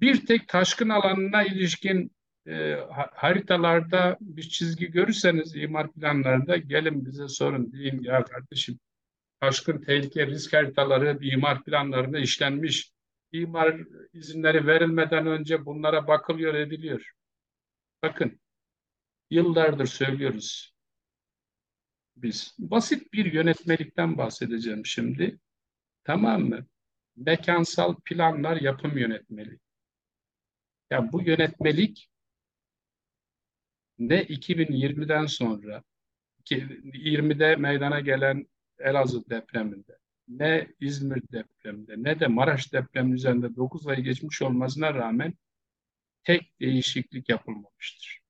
Bir 0.00 0.26
tek 0.26 0.48
taşkın 0.48 0.88
alanına 0.88 1.42
ilişkin 1.42 2.12
e, 2.46 2.78
haritalarda 3.12 4.16
bir 4.20 4.42
çizgi 4.42 4.90
görürseniz 4.90 5.56
imar 5.56 5.92
planlarında 5.92 6.56
gelin 6.56 7.06
bize 7.06 7.28
sorun 7.28 7.72
deyin 7.72 8.02
ya 8.02 8.24
kardeşim 8.24 8.78
taşkın 9.40 9.78
tehlike 9.78 10.26
risk 10.26 10.52
haritaları 10.52 11.18
imar 11.20 11.64
planlarına 11.64 12.18
işlenmiş. 12.18 12.92
İmar 13.32 13.76
izinleri 14.12 14.66
verilmeden 14.66 15.26
önce 15.26 15.66
bunlara 15.66 16.06
bakılıyor 16.06 16.54
ediliyor. 16.54 17.12
Bakın 18.02 18.40
Yıllardır 19.34 19.86
söylüyoruz 19.86 20.74
biz. 22.16 22.54
Basit 22.58 23.12
bir 23.12 23.32
yönetmelikten 23.32 24.18
bahsedeceğim 24.18 24.86
şimdi. 24.86 25.38
Tamam 26.04 26.42
mı? 26.42 26.66
Mekansal 27.16 27.94
planlar 28.04 28.56
yapım 28.56 28.98
yönetmeliği. 28.98 29.58
Ya 30.90 31.12
bu 31.12 31.22
yönetmelik 31.22 32.10
ne 33.98 34.22
2020'den 34.22 35.26
sonra 35.26 35.82
2020'de 36.44 37.56
meydana 37.56 38.00
gelen 38.00 38.46
Elazığ 38.78 39.30
depreminde 39.30 39.98
ne 40.28 40.68
İzmir 40.80 41.22
depreminde 41.32 41.94
ne 41.96 42.20
de 42.20 42.26
Maraş 42.26 42.72
depreminin 42.72 43.14
üzerinde 43.14 43.56
9 43.56 43.86
ay 43.86 44.02
geçmiş 44.02 44.42
olmasına 44.42 44.94
rağmen 44.94 45.34
tek 46.24 46.60
değişiklik 46.60 47.28
yapılmamıştır. 47.28 48.23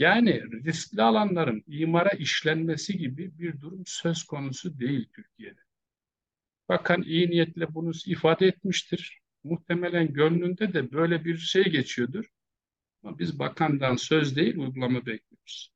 Yani 0.00 0.42
riskli 0.64 1.02
alanların 1.02 1.64
imara 1.66 2.10
işlenmesi 2.10 2.98
gibi 2.98 3.38
bir 3.38 3.60
durum 3.60 3.82
söz 3.86 4.22
konusu 4.22 4.80
değil 4.80 5.08
Türkiye'de. 5.14 5.60
Bakan 6.68 7.02
iyi 7.02 7.30
niyetle 7.30 7.74
bunu 7.74 7.92
ifade 8.06 8.46
etmiştir. 8.46 9.20
Muhtemelen 9.44 10.12
gönlünde 10.12 10.72
de 10.72 10.92
böyle 10.92 11.24
bir 11.24 11.36
şey 11.36 11.64
geçiyordur. 11.64 12.24
Ama 13.02 13.18
biz 13.18 13.38
bakandan 13.38 13.96
söz 13.96 14.36
değil 14.36 14.56
uygulama 14.56 15.06
bekliyoruz. 15.06 15.72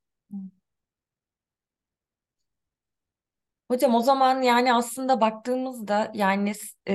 Hocam 3.68 3.94
o 3.94 4.00
zaman 4.00 4.42
yani 4.42 4.74
aslında 4.74 5.20
baktığımızda 5.20 6.11
yani 6.14 6.53
e, 6.88 6.94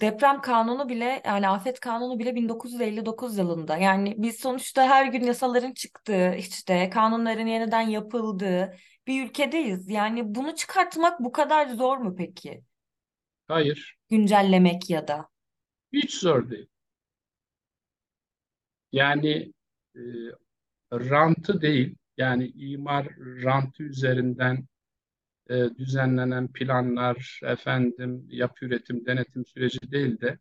deprem 0.00 0.40
kanunu 0.40 0.88
bile 0.88 1.22
yani 1.26 1.48
afet 1.48 1.80
kanunu 1.80 2.18
bile 2.18 2.34
1959 2.34 3.38
yılında. 3.38 3.76
Yani 3.76 4.14
biz 4.18 4.36
sonuçta 4.40 4.82
her 4.88 5.06
gün 5.06 5.24
yasaların 5.24 5.72
çıktığı 5.72 6.34
işte 6.34 6.90
kanunların 6.90 7.46
yeniden 7.46 7.80
yapıldığı 7.80 8.76
bir 9.06 9.26
ülkedeyiz. 9.26 9.88
Yani 9.88 10.34
bunu 10.34 10.54
çıkartmak 10.54 11.20
bu 11.20 11.32
kadar 11.32 11.68
zor 11.68 11.98
mu 11.98 12.14
peki? 12.18 12.62
Hayır. 13.48 13.96
Güncellemek 14.10 14.90
ya 14.90 15.08
da. 15.08 15.28
Hiç 15.92 16.14
zor 16.14 16.50
değil. 16.50 16.66
Yani 18.92 19.52
e, 19.96 20.00
rantı 20.92 21.60
değil 21.60 21.96
yani 22.16 22.46
imar 22.46 23.08
rantı 23.18 23.82
üzerinden 23.82 24.66
e, 25.48 25.76
düzenlenen 25.78 26.52
planlar, 26.52 27.40
efendim 27.42 28.26
yapı 28.28 28.64
üretim, 28.64 29.06
denetim 29.06 29.46
süreci 29.46 29.92
değil 29.92 30.20
de 30.20 30.38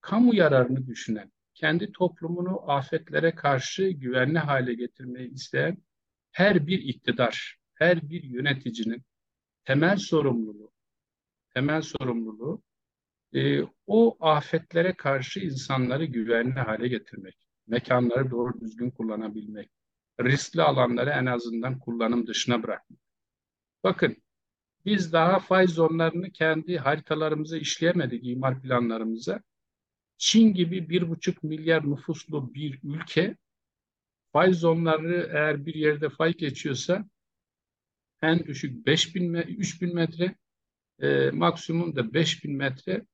kamu 0.00 0.34
yararını 0.34 0.86
düşünen, 0.86 1.32
kendi 1.54 1.92
toplumunu 1.92 2.70
afetlere 2.70 3.34
karşı 3.34 3.88
güvenli 3.88 4.38
hale 4.38 4.74
getirmeyi 4.74 5.30
isteyen 5.30 5.78
her 6.32 6.66
bir 6.66 6.78
iktidar, 6.78 7.56
her 7.74 8.10
bir 8.10 8.22
yöneticinin 8.22 9.02
temel 9.64 9.96
sorumluluğu, 9.96 10.72
temel 11.54 11.82
sorumluluğu 11.82 12.62
e, 13.34 13.62
o 13.86 14.16
afetlere 14.20 14.96
karşı 14.96 15.40
insanları 15.40 16.04
güvenli 16.04 16.60
hale 16.60 16.88
getirmek, 16.88 17.36
mekanları 17.66 18.30
doğru 18.30 18.60
düzgün 18.60 18.90
kullanabilmek, 18.90 19.70
riskli 20.20 20.62
alanları 20.62 21.10
en 21.10 21.26
azından 21.26 21.78
kullanım 21.78 22.26
dışına 22.26 22.62
bırakmak. 22.62 23.00
Bakın 23.84 24.16
biz 24.86 25.12
daha 25.12 25.38
fay 25.38 25.66
zonlarını 25.66 26.30
kendi 26.30 26.78
haritalarımıza 26.78 27.58
işleyemedik, 27.58 28.26
imar 28.26 28.62
planlarımıza. 28.62 29.42
Çin 30.18 30.54
gibi 30.54 30.88
bir 30.88 31.08
buçuk 31.08 31.42
milyar 31.42 31.90
nüfuslu 31.90 32.54
bir 32.54 32.80
ülke 32.82 33.36
fay 34.32 34.52
zonları 34.52 35.30
eğer 35.32 35.66
bir 35.66 35.74
yerde 35.74 36.08
fay 36.08 36.34
geçiyorsa 36.34 37.04
en 38.22 38.46
düşük 38.46 38.86
5000 38.86 39.34
3000 39.34 39.94
metre 39.94 40.34
e, 40.98 41.30
maksimum 41.30 41.96
da 41.96 42.14
5000 42.14 42.56
metre 42.56 43.06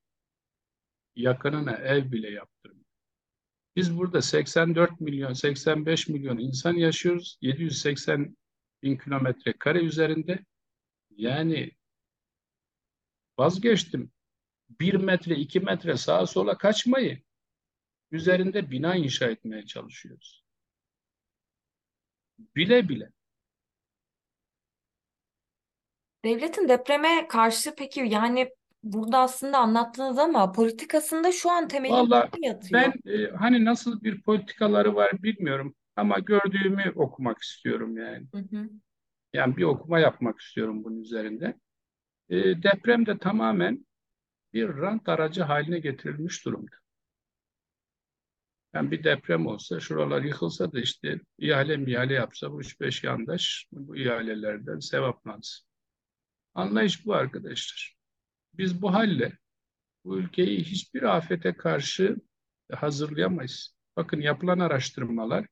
yakınına 1.15 1.71
ev 1.71 2.11
bile 2.11 2.29
yaptırmıyor. 2.29 2.85
Biz 3.75 3.97
burada 3.97 4.21
84 4.21 5.01
milyon, 5.01 5.33
85 5.33 6.07
milyon 6.07 6.37
insan 6.37 6.73
yaşıyoruz. 6.73 7.37
780 7.41 8.37
bin 8.83 8.97
kilometre 8.97 9.53
kare 9.53 9.79
üzerinde. 9.79 10.45
Yani 11.21 11.71
vazgeçtim. 13.39 14.11
Bir 14.79 14.93
metre, 14.93 15.35
iki 15.35 15.59
metre 15.59 15.97
sağa 15.97 16.25
sola 16.27 16.57
kaçmayı 16.57 17.21
üzerinde 18.11 18.71
bina 18.71 18.95
inşa 18.95 19.25
etmeye 19.25 19.65
çalışıyoruz. 19.65 20.43
Bile 22.55 22.89
bile. 22.89 23.11
Devletin 26.25 26.69
depreme 26.69 27.27
karşı 27.27 27.75
peki 27.75 27.99
yani 27.99 28.49
burada 28.83 29.19
aslında 29.19 29.57
anlattığınız 29.57 30.17
ama 30.17 30.51
politikasında 30.51 31.31
şu 31.31 31.51
an 31.51 31.67
temeli 31.67 31.93
yatıyor? 32.41 32.81
ben 32.81 33.11
e, 33.11 33.31
hani 33.31 33.65
nasıl 33.65 34.03
bir 34.03 34.21
politikaları 34.21 34.95
var 34.95 35.23
bilmiyorum 35.23 35.75
ama 35.95 36.19
gördüğümü 36.19 36.93
okumak 36.95 37.41
istiyorum 37.41 37.97
yani. 37.97 38.27
Hı 38.33 38.37
hı. 38.37 38.69
Yani 39.33 39.57
bir 39.57 39.63
okuma 39.63 39.99
yapmak 39.99 40.39
istiyorum 40.39 40.83
bunun 40.83 41.01
üzerinde. 41.01 41.59
E, 42.29 42.63
deprem 42.63 43.05
de 43.05 43.17
tamamen 43.17 43.85
bir 44.53 44.67
rant 44.69 45.09
aracı 45.09 45.43
haline 45.43 45.79
getirilmiş 45.79 46.45
durumda. 46.45 46.75
Yani 48.73 48.91
bir 48.91 49.03
deprem 49.03 49.47
olsa, 49.47 49.79
şuralar 49.79 50.21
yıkılsa 50.21 50.71
da 50.71 50.79
işte 50.79 51.19
ihale 51.37 51.77
mihale 51.77 52.13
yapsa 52.13 52.51
bu 52.51 52.61
3-5 52.61 53.03
yandaş 53.03 53.67
bu 53.71 53.97
ihalelerden 53.97 54.79
sevaplansın. 54.79 55.67
Anlayış 56.53 57.05
bu 57.05 57.13
arkadaşlar. 57.13 57.95
Biz 58.53 58.81
bu 58.81 58.93
halle 58.93 59.37
bu 60.05 60.17
ülkeyi 60.19 60.63
hiçbir 60.63 61.03
afete 61.03 61.53
karşı 61.53 62.15
hazırlayamayız. 62.73 63.75
Bakın 63.95 64.21
yapılan 64.21 64.59
araştırmalar 64.59 65.47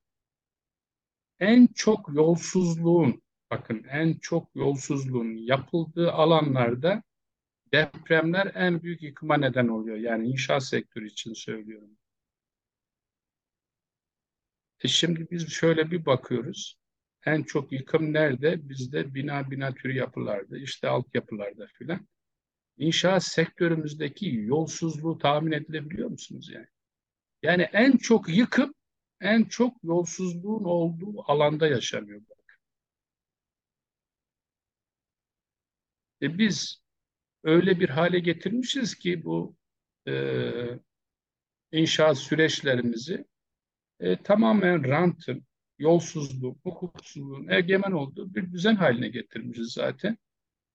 en 1.39 1.67
çok 1.67 2.09
yolsuzluğun, 2.13 3.21
bakın 3.51 3.83
en 3.89 4.13
çok 4.13 4.55
yolsuzluğun 4.55 5.35
yapıldığı 5.35 6.11
alanlarda 6.11 7.03
depremler 7.73 8.51
en 8.55 8.83
büyük 8.83 9.03
yıkıma 9.03 9.37
neden 9.37 9.67
oluyor. 9.67 9.97
Yani 9.97 10.27
inşaat 10.27 10.63
sektörü 10.63 11.07
için 11.07 11.33
söylüyorum. 11.33 11.97
E 14.83 14.87
şimdi 14.87 15.27
biz 15.31 15.49
şöyle 15.49 15.91
bir 15.91 16.05
bakıyoruz. 16.05 16.79
En 17.25 17.43
çok 17.43 17.71
yıkım 17.71 18.13
nerede? 18.13 18.69
Bizde 18.69 19.13
bina 19.13 19.51
bina 19.51 19.73
türü 19.73 19.93
yapılarda, 19.93 20.57
işte 20.57 20.87
altyapılarda 20.87 21.67
filan. 21.67 22.07
İnşaat 22.77 23.23
sektörümüzdeki 23.23 24.35
yolsuzluğu 24.35 25.17
tahmin 25.17 25.51
edilebiliyor 25.51 26.09
musunuz 26.09 26.49
yani? 26.53 26.67
Yani 27.43 27.61
en 27.61 27.97
çok 27.97 28.29
yıkım, 28.29 28.73
en 29.21 29.43
çok 29.43 29.83
yolsuzluğun 29.83 30.63
olduğu 30.63 31.31
alanda 31.31 31.67
yaşanıyor. 31.67 32.21
E 36.21 36.37
biz 36.37 36.83
öyle 37.43 37.79
bir 37.79 37.89
hale 37.89 38.19
getirmişiz 38.19 38.95
ki 38.95 39.23
bu 39.23 39.55
e, 40.07 40.13
inşaat 41.71 42.17
süreçlerimizi 42.17 43.25
e, 43.99 44.17
tamamen 44.23 44.87
rantın, 44.87 45.45
yolsuzluğun, 45.79 46.59
hukuksuzluğun 46.63 47.47
egemen 47.47 47.91
olduğu 47.91 48.35
bir 48.35 48.51
düzen 48.51 48.75
haline 48.75 49.09
getirmişiz 49.09 49.71
zaten. 49.73 50.17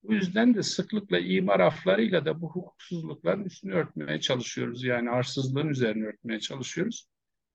Bu 0.02 0.14
yüzden 0.14 0.54
de 0.54 0.62
sıklıkla 0.62 1.18
imar 1.18 1.60
aflarıyla 1.60 2.24
da 2.24 2.40
bu 2.40 2.50
hukuksuzlukların 2.50 3.44
üstünü 3.44 3.74
örtmeye 3.74 4.20
çalışıyoruz. 4.20 4.84
Yani 4.84 5.10
arsızlığın 5.10 5.68
üzerine 5.68 6.06
örtmeye 6.06 6.40
çalışıyoruz. 6.40 7.06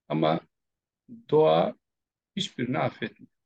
Ama 0.08 0.40
doğa 1.30 1.74
hiçbirini 2.36 2.78
affetmiyor. 2.78 3.39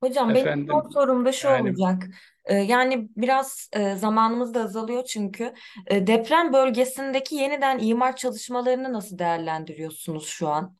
Hocam 0.00 0.28
benim 0.28 0.46
Efendim, 0.46 0.66
son 0.70 0.88
sorum 0.88 1.24
da 1.24 1.32
şu 1.32 1.48
yani- 1.48 1.70
olacak. 1.70 2.02
Ee, 2.44 2.54
yani 2.54 3.08
biraz 3.16 3.70
e, 3.72 3.94
zamanımız 3.94 4.54
da 4.54 4.62
azalıyor 4.62 5.04
çünkü. 5.04 5.54
E, 5.86 6.06
deprem 6.06 6.52
bölgesindeki 6.52 7.34
yeniden 7.34 7.78
imar 7.78 8.16
çalışmalarını 8.16 8.92
nasıl 8.92 9.18
değerlendiriyorsunuz 9.18 10.26
şu 10.26 10.48
an? 10.48 10.76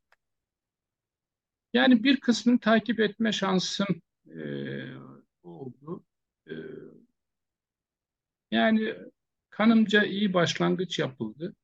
Yani 1.73 2.05
bir 2.05 2.21
kısmını 2.21 2.59
takip 2.59 3.01
etme 3.01 3.33
şansım 3.33 3.87
e, 4.27 4.41
oldu. 5.43 6.05
E, 6.47 6.55
yani 8.51 8.95
kanımca 9.51 10.05
iyi 10.05 10.35
başlangıç 10.35 10.99
yapıldı. 10.99 11.55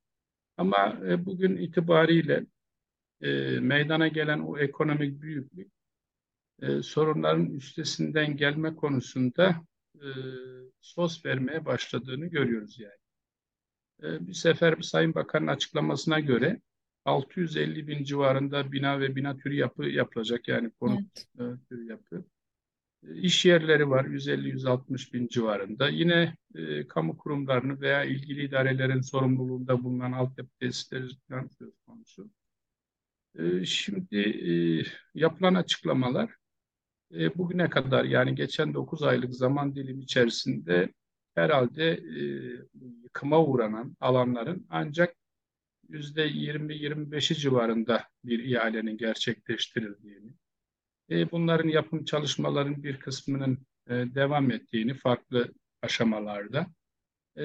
Ama 0.56 0.98
e, 1.08 1.26
bugün 1.26 1.56
itibariyle 1.56 2.46
e, 3.20 3.28
meydana 3.60 4.08
gelen 4.08 4.38
o 4.38 4.58
ekonomik 4.58 5.22
büyüklük 5.22 5.73
e, 6.62 6.82
sorunların 6.82 7.46
üstesinden 7.46 8.36
gelme 8.36 8.76
konusunda 8.76 9.56
e, 9.94 10.08
sos 10.80 11.24
vermeye 11.24 11.64
başladığını 11.64 12.26
görüyoruz 12.26 12.78
yani. 12.78 13.04
E, 14.02 14.26
bir 14.26 14.32
sefer 14.32 14.80
Sayın 14.82 15.14
Bakan'ın 15.14 15.46
açıklamasına 15.46 16.20
göre 16.20 16.60
650 17.04 17.88
bin 17.88 18.04
civarında 18.04 18.72
bina 18.72 19.00
ve 19.00 19.16
bina 19.16 19.36
türü 19.36 19.54
yapı 19.54 19.84
yapılacak 19.84 20.48
yani 20.48 20.70
konut 20.70 21.18
e, 21.38 21.42
türü 21.68 21.86
yapı. 21.86 22.24
E, 23.08 23.14
İş 23.14 23.44
yerleri 23.44 23.90
var 23.90 24.04
150-160 24.04 25.12
bin 25.12 25.28
civarında. 25.28 25.88
Yine 25.88 26.36
e, 26.54 26.86
kamu 26.88 27.18
kurumlarını 27.18 27.80
veya 27.80 28.04
ilgili 28.04 28.44
idarelerin 28.44 29.00
sorumluluğunda 29.00 29.84
bulunan 29.84 30.12
altyapı 30.12 30.50
tesisleri 30.60 31.08
söz 31.58 31.74
konusu. 31.86 32.30
E, 33.38 33.64
şimdi 33.64 34.18
e, 34.18 34.52
yapılan 35.14 35.54
açıklamalar 35.54 36.30
e, 37.18 37.38
bugüne 37.38 37.70
kadar 37.70 38.04
yani 38.04 38.34
geçen 38.34 38.74
9 38.74 39.02
aylık 39.02 39.34
zaman 39.34 39.74
dilimi 39.74 40.02
içerisinde 40.02 40.92
herhalde 41.34 41.92
e, 41.92 42.22
yıkıma 43.02 43.44
uğranan 43.44 43.96
alanların 44.00 44.66
ancak 44.70 45.14
yüzde 45.88 46.28
20-25'i 46.28 47.36
civarında 47.36 48.04
bir 48.24 48.44
ihalenin 48.44 48.96
gerçekleştirildiğini, 48.96 50.32
e, 51.10 51.30
bunların 51.30 51.68
yapım 51.68 52.04
çalışmaların 52.04 52.82
bir 52.82 53.00
kısmının 53.00 53.58
e, 53.88 53.92
devam 53.92 54.50
ettiğini 54.50 54.94
farklı 54.94 55.52
aşamalarda, 55.82 56.66
e, 57.38 57.42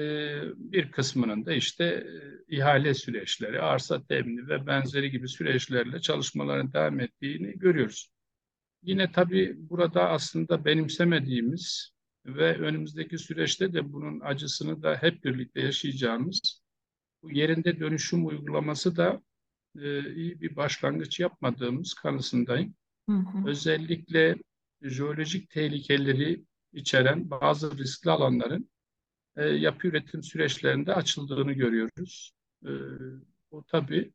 bir 0.56 0.90
kısmının 0.90 1.46
da 1.46 1.52
işte 1.52 1.84
e, 1.84 2.56
ihale 2.56 2.94
süreçleri, 2.94 3.60
arsa 3.60 4.06
temini 4.06 4.48
ve 4.48 4.66
benzeri 4.66 5.10
gibi 5.10 5.28
süreçlerle 5.28 6.00
çalışmaların 6.00 6.72
devam 6.72 7.00
ettiğini 7.00 7.58
görüyoruz. 7.58 8.08
Yine 8.82 9.12
tabii 9.12 9.56
burada 9.58 10.08
aslında 10.08 10.64
benimsemediğimiz 10.64 11.92
ve 12.26 12.58
önümüzdeki 12.58 13.18
süreçte 13.18 13.72
de 13.72 13.92
bunun 13.92 14.20
acısını 14.20 14.82
da 14.82 14.96
hep 14.96 15.24
birlikte 15.24 15.60
yaşayacağımız 15.60 16.62
bu 17.22 17.30
yerinde 17.32 17.80
dönüşüm 17.80 18.26
uygulaması 18.26 18.96
da 18.96 19.22
e, 19.78 20.14
iyi 20.14 20.40
bir 20.40 20.56
başlangıç 20.56 21.20
yapmadığımız 21.20 21.94
kanısındayım. 21.94 22.74
Hı 23.08 23.16
hı. 23.16 23.48
Özellikle 23.48 24.36
jeolojik 24.82 25.50
tehlikeleri 25.50 26.44
içeren 26.72 27.30
bazı 27.30 27.78
riskli 27.78 28.10
alanların 28.10 28.70
e, 29.36 29.44
yapı 29.44 29.88
üretim 29.88 30.22
süreçlerinde 30.22 30.94
açıldığını 30.94 31.52
görüyoruz. 31.52 32.32
E, 32.64 32.70
bu 33.52 33.64
tabii 33.68 34.12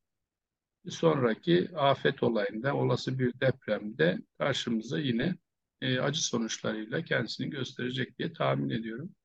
sonraki 0.89 1.69
afet 1.75 2.23
olayında, 2.23 2.75
olası 2.75 3.19
bir 3.19 3.39
depremde 3.39 4.19
karşımıza 4.37 4.99
yine 4.99 5.35
e, 5.81 5.99
acı 5.99 6.25
sonuçlarıyla 6.25 7.01
kendisini 7.01 7.49
gösterecek 7.49 8.19
diye 8.19 8.33
tahmin 8.33 8.69
ediyorum. 8.69 9.15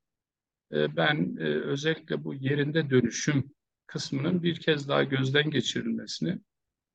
E, 0.72 0.96
ben 0.96 1.36
e, 1.40 1.44
özellikle 1.44 2.24
bu 2.24 2.34
yerinde 2.34 2.90
dönüşüm 2.90 3.52
kısmının 3.86 4.42
bir 4.42 4.56
kez 4.56 4.88
daha 4.88 5.04
gözden 5.04 5.50
geçirilmesini, 5.50 6.38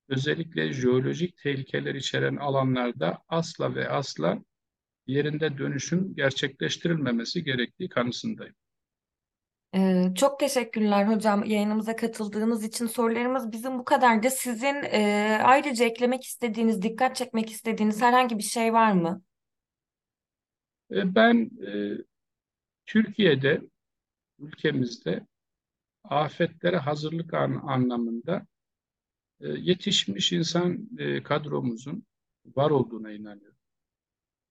özellikle 0.09 0.73
jeolojik 0.73 1.37
tehlikeler 1.37 1.95
içeren 1.95 2.35
alanlarda 2.35 3.19
asla 3.27 3.75
ve 3.75 3.89
asla 3.89 4.43
yerinde 5.07 5.57
dönüşüm 5.57 6.15
gerçekleştirilmemesi 6.15 7.43
gerektiği 7.43 7.89
kanısındayım. 7.89 8.55
Çok 10.15 10.39
teşekkürler 10.39 11.07
hocam 11.07 11.43
yayınımıza 11.43 11.95
katıldığınız 11.95 12.63
için. 12.63 12.85
Sorularımız 12.85 13.51
bizim 13.51 13.79
bu 13.79 13.85
kadardı. 13.85 14.29
Sizin 14.29 14.75
e, 14.83 15.39
ayrıca 15.43 15.85
eklemek 15.85 16.23
istediğiniz, 16.23 16.81
dikkat 16.81 17.15
çekmek 17.15 17.49
istediğiniz 17.49 18.01
herhangi 18.01 18.37
bir 18.37 18.43
şey 18.43 18.73
var 18.73 18.91
mı? 18.91 19.21
Ben 20.89 21.51
e, 21.67 21.97
Türkiye'de, 22.85 23.61
ülkemizde 24.39 25.27
afetlere 26.03 26.77
hazırlık 26.77 27.33
an, 27.33 27.61
anlamında 27.67 28.45
e, 29.39 29.47
yetişmiş 29.47 30.33
insan 30.33 30.89
e, 30.97 31.23
kadromuzun 31.23 32.05
var 32.55 32.69
olduğuna 32.69 33.11
inanıyorum. 33.11 33.57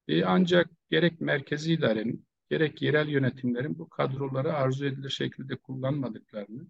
E, 0.08 0.24
ancak 0.24 0.70
gerek 0.90 1.20
merkezi 1.20 1.72
idarenin, 1.72 2.26
gerek 2.50 2.82
yerel 2.82 3.08
yönetimlerin 3.08 3.78
bu 3.78 3.88
kadroları 3.88 4.52
arzu 4.52 4.86
edilir 4.86 5.10
şekilde 5.10 5.56
kullanmadıklarını, 5.56 6.66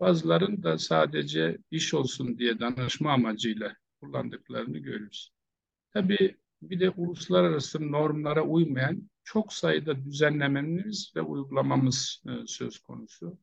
bazıların 0.00 0.62
da 0.62 0.78
sadece 0.78 1.58
iş 1.70 1.94
olsun 1.94 2.38
diye 2.38 2.60
danışma 2.60 3.12
amacıyla 3.12 3.76
kullandıklarını 4.00 4.78
görürüz. 4.78 5.30
Tabii 5.92 6.36
bir 6.62 6.80
de 6.80 6.90
uluslararası 6.90 7.92
normlara 7.92 8.42
uymayan 8.42 9.10
çok 9.24 9.52
sayıda 9.52 10.04
düzenlememiz 10.04 11.12
ve 11.16 11.20
uygulamamız 11.20 12.22
e, 12.28 12.46
söz 12.46 12.78
konusu. 12.78 13.38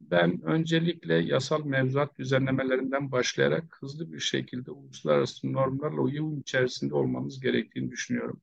Ben 0.00 0.42
öncelikle 0.42 1.14
yasal 1.14 1.64
mevzuat 1.64 2.18
düzenlemelerinden 2.18 3.12
başlayarak 3.12 3.76
hızlı 3.80 4.12
bir 4.12 4.20
şekilde 4.20 4.70
uluslararası 4.70 5.52
normlarla 5.52 6.00
uyum 6.00 6.40
içerisinde 6.40 6.94
olmamız 6.94 7.40
gerektiğini 7.40 7.90
düşünüyorum. 7.90 8.40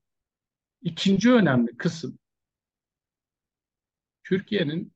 İkinci 0.81 1.31
önemli 1.31 1.77
kısım 1.77 2.19
Türkiye'nin 4.29 4.93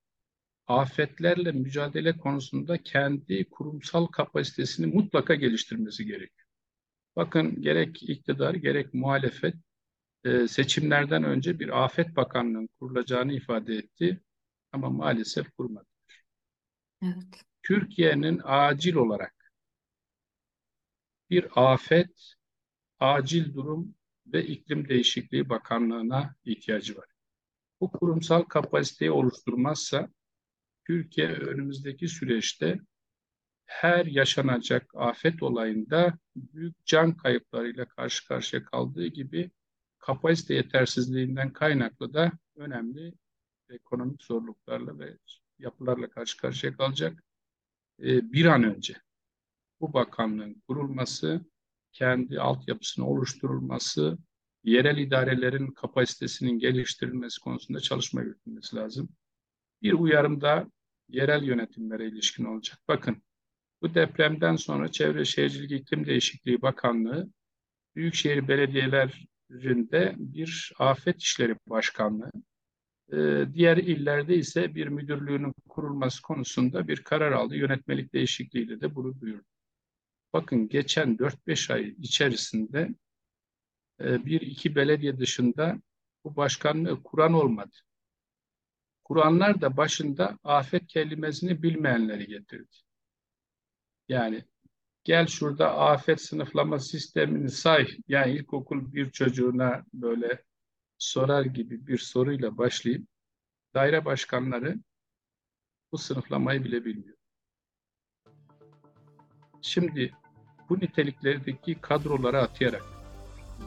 afetlerle 0.67 1.51
mücadele 1.51 2.17
konusunda 2.17 2.83
kendi 2.83 3.49
kurumsal 3.49 4.05
kapasitesini 4.05 4.85
mutlaka 4.85 5.35
geliştirmesi 5.35 6.05
gerekiyor. 6.05 6.47
Bakın 7.15 7.61
gerek 7.61 8.03
iktidar 8.03 8.53
gerek 8.53 8.93
muhalefet 8.93 9.55
e, 10.23 10.47
seçimlerden 10.47 11.23
önce 11.23 11.59
bir 11.59 11.83
afet 11.83 12.15
bakanlığının 12.15 12.69
kurulacağını 12.79 13.33
ifade 13.33 13.75
etti 13.75 14.21
ama 14.71 14.89
maalesef 14.89 15.51
kurmadı. 15.51 15.87
Evet. 17.03 17.43
Türkiye'nin 17.63 18.41
acil 18.43 18.95
olarak 18.95 19.53
bir 21.29 21.47
afet, 21.55 22.33
acil 22.99 23.53
durum 23.53 23.95
ve 24.25 24.45
iklim 24.45 24.89
değişikliği 24.89 25.49
bakanlığına 25.49 26.35
ihtiyacı 26.45 26.97
var. 26.97 27.12
Bu 27.83 27.91
kurumsal 27.91 28.43
kapasiteyi 28.43 29.11
oluşturmazsa 29.11 30.09
Türkiye 30.87 31.27
önümüzdeki 31.27 32.07
süreçte 32.07 32.79
her 33.65 34.05
yaşanacak 34.05 34.91
afet 34.95 35.43
olayında 35.43 36.17
büyük 36.35 36.85
can 36.85 37.17
kayıplarıyla 37.17 37.85
karşı 37.85 38.27
karşıya 38.27 38.65
kaldığı 38.65 39.07
gibi 39.07 39.51
kapasite 39.97 40.53
yetersizliğinden 40.53 41.53
kaynaklı 41.53 42.13
da 42.13 42.31
önemli 42.55 43.13
ekonomik 43.69 44.23
zorluklarla 44.23 44.99
ve 44.99 45.17
yapılarla 45.59 46.09
karşı 46.09 46.37
karşıya 46.37 46.77
kalacak. 46.77 47.23
Ee, 47.99 48.31
bir 48.31 48.45
an 48.45 48.63
önce 48.63 48.95
bu 49.81 49.93
bakanlığın 49.93 50.63
kurulması, 50.67 51.41
kendi 51.91 52.39
altyapısını 52.39 53.07
oluşturulması, 53.07 54.17
yerel 54.63 54.97
idarelerin 54.97 55.67
kapasitesinin 55.67 56.59
geliştirilmesi 56.59 57.39
konusunda 57.39 57.79
çalışma 57.79 58.21
yürütülmesi 58.21 58.75
lazım. 58.75 59.09
Bir 59.81 59.93
uyarım 59.93 60.41
da 60.41 60.71
yerel 61.09 61.43
yönetimlere 61.43 62.07
ilişkin 62.07 62.45
olacak. 62.45 62.79
Bakın 62.87 63.23
bu 63.81 63.95
depremden 63.95 64.55
sonra 64.55 64.91
Çevre 64.91 65.25
Şehircilik 65.25 65.71
İklim 65.71 66.05
Değişikliği 66.05 66.61
Bakanlığı 66.61 67.29
Büyükşehir 67.95 68.47
Belediyelerinde 68.47 70.15
bir 70.17 70.73
afet 70.79 71.21
işleri 71.21 71.55
başkanlığı, 71.67 72.31
ee, 73.13 73.45
diğer 73.53 73.77
illerde 73.77 74.35
ise 74.35 74.75
bir 74.75 74.87
müdürlüğünün 74.87 75.53
kurulması 75.69 76.21
konusunda 76.21 76.87
bir 76.87 77.03
karar 77.03 77.31
aldı. 77.31 77.55
Yönetmelik 77.55 78.13
değişikliğiyle 78.13 78.81
de 78.81 78.95
bunu 78.95 79.21
duyurdu. 79.21 79.45
Bakın 80.33 80.69
geçen 80.69 81.17
4-5 81.17 81.73
ay 81.73 81.95
içerisinde 81.99 82.89
e, 84.03 84.25
bir 84.25 84.41
iki 84.41 84.75
belediye 84.75 85.19
dışında 85.19 85.77
bu 86.23 86.35
başkanlığı 86.35 87.03
kuran 87.03 87.33
olmadı. 87.33 87.75
Kuranlar 89.03 89.61
da 89.61 89.77
başında 89.77 90.39
afet 90.43 90.87
kelimesini 90.87 91.63
bilmeyenleri 91.63 92.27
getirdi. 92.27 92.75
Yani 94.07 94.45
gel 95.03 95.27
şurada 95.27 95.77
afet 95.77 96.21
sınıflama 96.21 96.79
sistemini 96.79 97.49
say. 97.49 97.87
Yani 98.07 98.31
ilkokul 98.31 98.93
bir 98.93 99.11
çocuğuna 99.11 99.85
böyle 99.93 100.43
sorar 100.97 101.45
gibi 101.45 101.87
bir 101.87 101.97
soruyla 101.97 102.57
başlayıp 102.57 103.07
daire 103.73 104.05
başkanları 104.05 104.75
bu 105.91 105.97
sınıflamayı 105.97 106.63
bile 106.63 106.85
bilmiyor. 106.85 107.17
Şimdi 109.61 110.13
bu 110.69 110.79
niteliklerdeki 110.79 111.81
kadroları 111.81 112.41
atayarak 112.41 112.92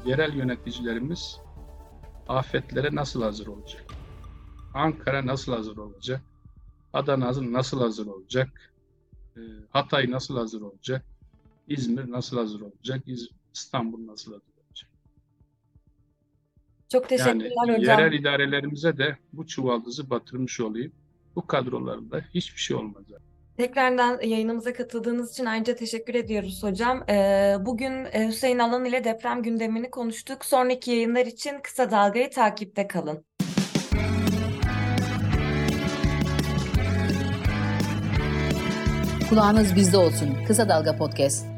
yerel 0.04 0.34
yöneticilerimiz 0.34 1.40
afetlere 2.28 2.94
nasıl 2.94 3.22
hazır 3.22 3.46
olacak? 3.46 3.84
Ankara 4.74 5.26
nasıl 5.26 5.52
hazır 5.52 5.76
olacak? 5.76 6.20
Adana 6.92 7.52
nasıl 7.52 7.80
hazır 7.80 8.06
olacak? 8.06 8.72
Ee, 9.36 9.40
Hatay 9.70 10.10
nasıl 10.10 10.36
hazır 10.36 10.60
olacak? 10.60 11.04
İzmir 11.68 12.10
nasıl 12.10 12.36
hazır 12.36 12.60
olacak? 12.60 13.04
İstanbul 13.54 14.06
nasıl 14.06 14.32
hazır 14.32 14.52
olacak? 14.66 14.90
Çok 16.88 17.08
teşekkürler 17.08 17.52
yani 17.66 17.78
hocam. 17.78 17.98
yerel 17.98 18.12
idarelerimize 18.12 18.98
de 18.98 19.16
bu 19.32 19.46
çuvaldızı 19.46 20.10
batırmış 20.10 20.60
olayım. 20.60 20.92
Bu 21.36 21.46
kadrolarda 21.46 22.24
hiçbir 22.34 22.60
şey 22.60 22.76
olmaz. 22.76 23.04
Tekrardan 23.56 24.20
yayınımıza 24.22 24.72
katıldığınız 24.72 25.32
için 25.32 25.44
ayrıca 25.44 25.76
teşekkür 25.76 26.14
ediyoruz 26.14 26.62
hocam. 26.62 27.04
Ee, 27.08 27.56
bugün 27.60 28.04
e, 28.12 28.28
Hüseyin 28.28 28.58
Alan 28.58 28.84
ile 28.84 29.04
deprem 29.04 29.42
gündemini 29.42 29.90
konuştuk. 29.90 30.44
Sonraki 30.44 30.90
yayınlar 30.90 31.26
için 31.26 31.60
kısa 31.62 31.90
dalgayı 31.90 32.30
takipte 32.30 32.88
kalın. 32.88 33.24
Kulağınız 39.28 39.76
bizde 39.76 39.96
olsun. 39.96 40.36
Kısa 40.46 40.68
Dalga 40.68 40.96
Podcast. 40.96 41.55